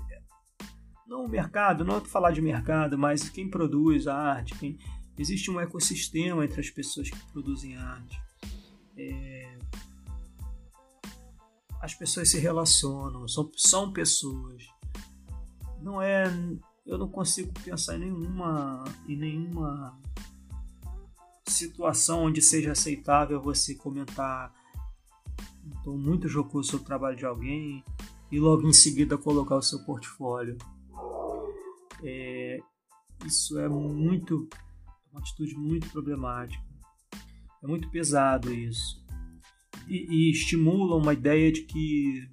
não 1.07 1.25
o 1.25 1.29
mercado, 1.29 1.85
não 1.85 1.97
é 1.97 2.01
falar 2.01 2.31
de 2.31 2.43
mercado, 2.43 2.99
mas 2.99 3.29
quem 3.29 3.49
produz 3.49 4.07
a 4.07 4.15
arte, 4.15 4.55
quem, 4.59 4.79
existe 5.19 5.51
um 5.51 5.59
ecossistema 5.59 6.45
entre 6.45 6.61
as 6.61 6.71
pessoas 6.71 7.09
que 7.09 7.33
produzem 7.33 7.77
arte. 7.77 8.21
É, 8.97 9.59
as 11.81 11.95
pessoas 11.95 12.31
se 12.31 12.39
relacionam, 12.39 13.27
são, 13.29 13.51
são 13.57 13.93
pessoas. 13.93 14.67
Não 15.81 16.03
é, 16.03 16.25
eu 16.85 16.99
não 16.99 17.09
consigo 17.09 17.53
pensar 17.65 17.97
em 17.97 18.01
nenhuma, 18.01 18.85
em 19.07 19.17
nenhuma 19.17 19.99
situação 21.57 22.25
onde 22.25 22.43
seja 22.43 22.73
aceitável 22.73 23.41
você 23.41 23.75
comentar 23.75 24.55
então, 25.65 25.97
muito 25.97 26.29
jocoso 26.29 26.71
sobre 26.71 26.85
o 26.85 26.87
trabalho 26.87 27.17
de 27.17 27.25
alguém 27.25 27.83
e 28.31 28.39
logo 28.39 28.67
em 28.69 28.73
seguida 28.73 29.17
colocar 29.17 29.57
o 29.57 29.63
seu 29.63 29.85
portfólio. 29.85 30.57
É, 32.03 32.59
isso 33.25 33.59
é 33.59 33.69
muito 33.69 34.49
uma 35.11 35.21
atitude 35.21 35.55
muito 35.57 35.89
problemática. 35.91 36.63
É 37.63 37.67
muito 37.67 37.91
pesado 37.91 38.53
isso. 38.53 39.05
E, 39.89 40.29
e 40.29 40.31
estimula 40.31 40.97
uma 40.97 41.13
ideia 41.13 41.51
de 41.51 41.63
que 41.63 42.29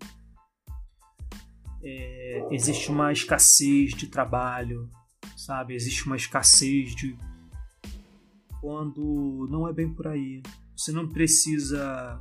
é, 1.83 2.47
existe 2.51 2.89
uma 2.89 3.11
escassez 3.11 3.93
de 3.93 4.07
trabalho, 4.07 4.89
sabe? 5.37 5.75
Existe 5.75 6.05
uma 6.05 6.15
escassez 6.15 6.95
de. 6.95 7.17
Quando 8.63 9.45
não 9.51 9.67
é 9.67 9.73
bem 9.73 9.93
por 9.93 10.07
aí. 10.07 10.41
Você 10.73 10.93
não 10.93 11.09
precisa 11.09 12.17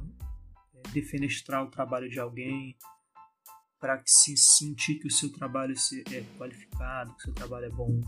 é, 0.75 0.89
defenestrar 0.89 1.63
o 1.63 1.71
trabalho 1.71 2.11
de 2.11 2.19
alguém, 2.19 2.77
para 3.79 4.03
se 4.05 4.37
sentir 4.37 4.97
que 4.97 5.07
o 5.07 5.11
seu 5.11 5.33
trabalho 5.33 5.73
é 6.11 6.21
qualificado, 6.37 7.13
que 7.15 7.21
o 7.21 7.23
seu 7.27 7.33
trabalho 7.33 7.67
é 7.67 7.71
bom. 7.71 8.01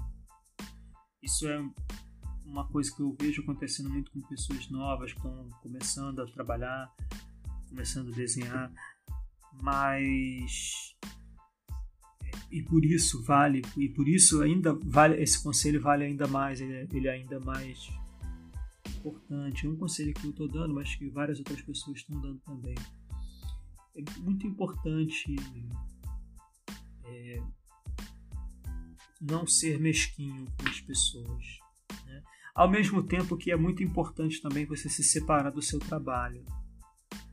Isso 1.22 1.46
é 1.46 1.60
uma 2.44 2.66
coisa 2.66 2.92
que 2.92 3.00
eu 3.00 3.16
vejo 3.20 3.42
acontecendo 3.42 3.88
muito 3.88 4.10
com 4.10 4.20
pessoas 4.22 4.68
novas 4.68 5.12
que 5.12 5.18
estão 5.18 5.48
começando 5.62 6.20
a 6.20 6.26
trabalhar, 6.26 6.92
começando 7.68 8.12
a 8.12 8.16
desenhar, 8.16 8.72
mas 9.62 10.96
e 12.50 12.62
por 12.64 12.84
isso 12.84 13.22
vale, 13.22 13.62
e 13.76 13.88
por 13.88 14.08
isso 14.08 14.42
ainda 14.42 14.74
vale, 14.74 15.22
esse 15.22 15.40
conselho 15.40 15.80
vale 15.80 16.04
ainda 16.04 16.26
mais, 16.26 16.60
ele 16.60 16.72
é, 16.72 16.88
ele 16.92 17.06
é 17.06 17.12
ainda 17.12 17.38
mais 17.38 17.88
importante. 19.04 19.66
É 19.66 19.68
um 19.68 19.76
conselho 19.76 20.14
que 20.14 20.24
eu 20.24 20.30
estou 20.30 20.48
dando, 20.48 20.74
mas 20.74 20.94
que 20.94 21.08
várias 21.10 21.38
outras 21.38 21.60
pessoas 21.60 21.98
estão 21.98 22.18
dando 22.20 22.38
também. 22.40 22.74
É 23.96 24.20
muito 24.20 24.46
importante 24.46 25.36
é, 27.04 27.42
não 29.20 29.46
ser 29.46 29.78
mesquinho 29.78 30.46
com 30.58 30.68
as 30.68 30.80
pessoas. 30.80 31.44
Né? 32.06 32.22
Ao 32.54 32.68
mesmo 32.68 33.02
tempo 33.02 33.36
que 33.36 33.50
é 33.50 33.56
muito 33.56 33.82
importante 33.82 34.40
também 34.40 34.64
você 34.64 34.88
se 34.88 35.04
separar 35.04 35.50
do 35.50 35.62
seu 35.62 35.78
trabalho. 35.78 36.44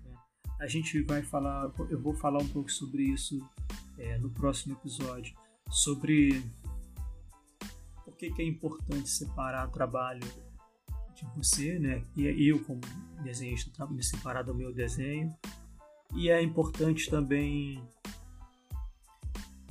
Né? 0.03 0.15
A 0.59 0.67
gente 0.67 1.01
vai 1.03 1.23
falar, 1.23 1.71
eu 1.89 1.99
vou 1.99 2.13
falar 2.13 2.41
um 2.41 2.49
pouco 2.49 2.71
sobre 2.71 3.03
isso 3.03 3.39
é, 3.97 4.17
no 4.17 4.29
próximo 4.29 4.73
episódio, 4.73 5.35
sobre 5.69 6.43
por 8.03 8.15
que, 8.17 8.29
que 8.31 8.41
é 8.41 8.45
importante 8.45 9.09
separar 9.09 9.67
trabalho 9.69 10.50
de 11.25 11.37
você, 11.37 11.79
né? 11.79 12.03
E 12.15 12.47
eu 12.47 12.63
como 12.63 12.81
desenhista 13.23 13.85
me 13.87 14.03
separar 14.03 14.43
do 14.43 14.53
meu 14.53 14.73
desenho. 14.73 15.33
E 16.15 16.29
é 16.29 16.41
importante 16.41 17.09
também 17.09 17.81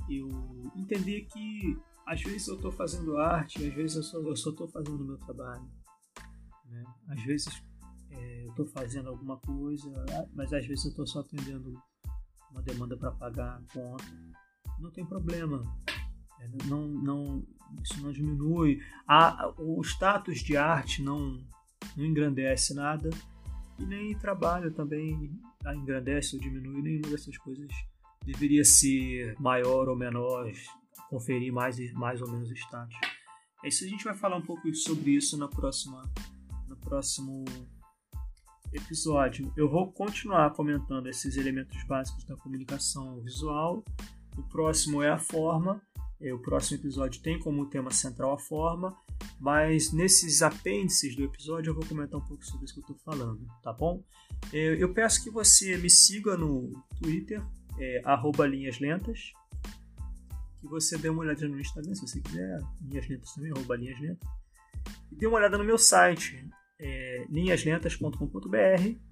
eu 0.08 0.28
entender 0.74 1.22
que 1.22 1.76
às 2.06 2.22
vezes 2.22 2.48
eu 2.48 2.56
estou 2.56 2.72
fazendo 2.72 3.16
arte, 3.18 3.64
às 3.64 3.74
vezes 3.74 3.96
eu 3.96 4.02
só, 4.02 4.18
eu 4.18 4.36
só 4.36 4.50
estou 4.50 4.68
fazendo 4.68 5.00
o 5.02 5.04
meu 5.04 5.18
trabalho. 5.18 5.68
Né? 6.66 6.84
Às 7.08 7.22
vezes 7.22 7.62
é, 8.10 8.44
eu 8.44 8.50
estou 8.50 8.66
fazendo 8.66 9.08
alguma 9.08 9.36
coisa, 9.38 9.90
mas 10.34 10.52
às 10.52 10.66
vezes 10.66 10.84
eu 10.86 10.90
estou 10.90 11.06
só 11.06 11.20
atendendo 11.20 11.80
uma 12.50 12.62
demanda 12.62 12.96
para 12.96 13.12
pagar 13.12 13.58
a 13.58 13.72
conta. 13.72 14.04
Não 14.80 14.90
tem 14.90 15.04
problema. 15.04 15.62
Não, 16.66 16.86
não, 16.88 17.46
isso 17.82 18.02
não 18.02 18.12
diminui. 18.12 18.80
A, 19.06 19.52
o 19.58 19.80
status 19.82 20.40
de 20.40 20.56
arte 20.56 21.02
não, 21.02 21.40
não 21.96 22.04
engrandece 22.04 22.74
nada 22.74 23.10
e 23.78 23.84
nem 23.84 24.16
trabalho 24.18 24.72
também 24.72 25.30
engrandece 25.66 26.36
ou 26.36 26.42
diminui. 26.42 26.82
Nenhuma 26.82 27.08
dessas 27.08 27.36
coisas 27.38 27.70
deveria 28.24 28.64
ser 28.64 29.34
maior 29.38 29.88
ou 29.88 29.96
menor 29.96 30.50
conferir 31.08 31.52
mais, 31.52 31.78
mais 31.92 32.20
ou 32.20 32.30
menos 32.30 32.50
status. 32.50 32.96
É 33.62 33.68
isso, 33.68 33.84
a 33.84 33.88
gente 33.88 34.04
vai 34.04 34.14
falar 34.14 34.36
um 34.36 34.42
pouco 34.42 34.72
sobre 34.74 35.10
isso 35.10 35.36
na 35.36 35.48
próxima, 35.48 36.02
no 36.66 36.76
próximo 36.76 37.44
episódio. 38.72 39.52
Eu 39.56 39.68
vou 39.68 39.92
continuar 39.92 40.50
comentando 40.50 41.08
esses 41.08 41.36
elementos 41.36 41.82
básicos 41.84 42.24
da 42.24 42.36
comunicação 42.36 43.20
visual. 43.20 43.84
O 44.36 44.42
próximo 44.44 45.02
é 45.02 45.10
a 45.10 45.18
forma. 45.18 45.82
É, 46.20 46.32
o 46.34 46.38
próximo 46.38 46.78
episódio 46.78 47.22
tem 47.22 47.38
como 47.38 47.66
tema 47.66 47.90
central 47.90 48.32
a 48.32 48.38
forma, 48.38 48.96
mas 49.40 49.92
nesses 49.92 50.42
apêndices 50.42 51.16
do 51.16 51.24
episódio 51.24 51.70
eu 51.70 51.74
vou 51.74 51.84
comentar 51.86 52.20
um 52.20 52.24
pouco 52.24 52.44
sobre 52.44 52.64
isso 52.64 52.74
que 52.74 52.80
eu 52.80 52.94
estou 52.94 52.96
falando, 52.98 53.40
tá 53.62 53.72
bom? 53.72 54.04
É, 54.52 54.82
eu 54.82 54.92
peço 54.92 55.22
que 55.22 55.30
você 55.30 55.76
me 55.78 55.88
siga 55.88 56.36
no 56.36 56.72
Twitter, 57.00 57.42
é, 57.78 58.02
linhas 58.46 58.78
lentas, 58.78 59.32
que 60.60 60.66
você 60.66 60.98
dê 60.98 61.08
uma 61.08 61.22
olhadinha 61.22 61.48
no 61.48 61.58
Instagram, 61.58 61.94
se 61.94 62.06
você 62.06 62.20
quiser, 62.20 62.60
linhas 62.82 63.08
lentas 63.08 63.32
também, 63.32 63.50
arroba 63.52 63.76
linhas 63.76 63.98
lentas. 63.98 64.28
E 65.10 65.16
dê 65.16 65.26
uma 65.26 65.38
olhada 65.38 65.56
no 65.56 65.64
meu 65.64 65.78
site, 65.78 66.46
é, 66.78 67.26
linhaslentas.com.br 67.30 69.10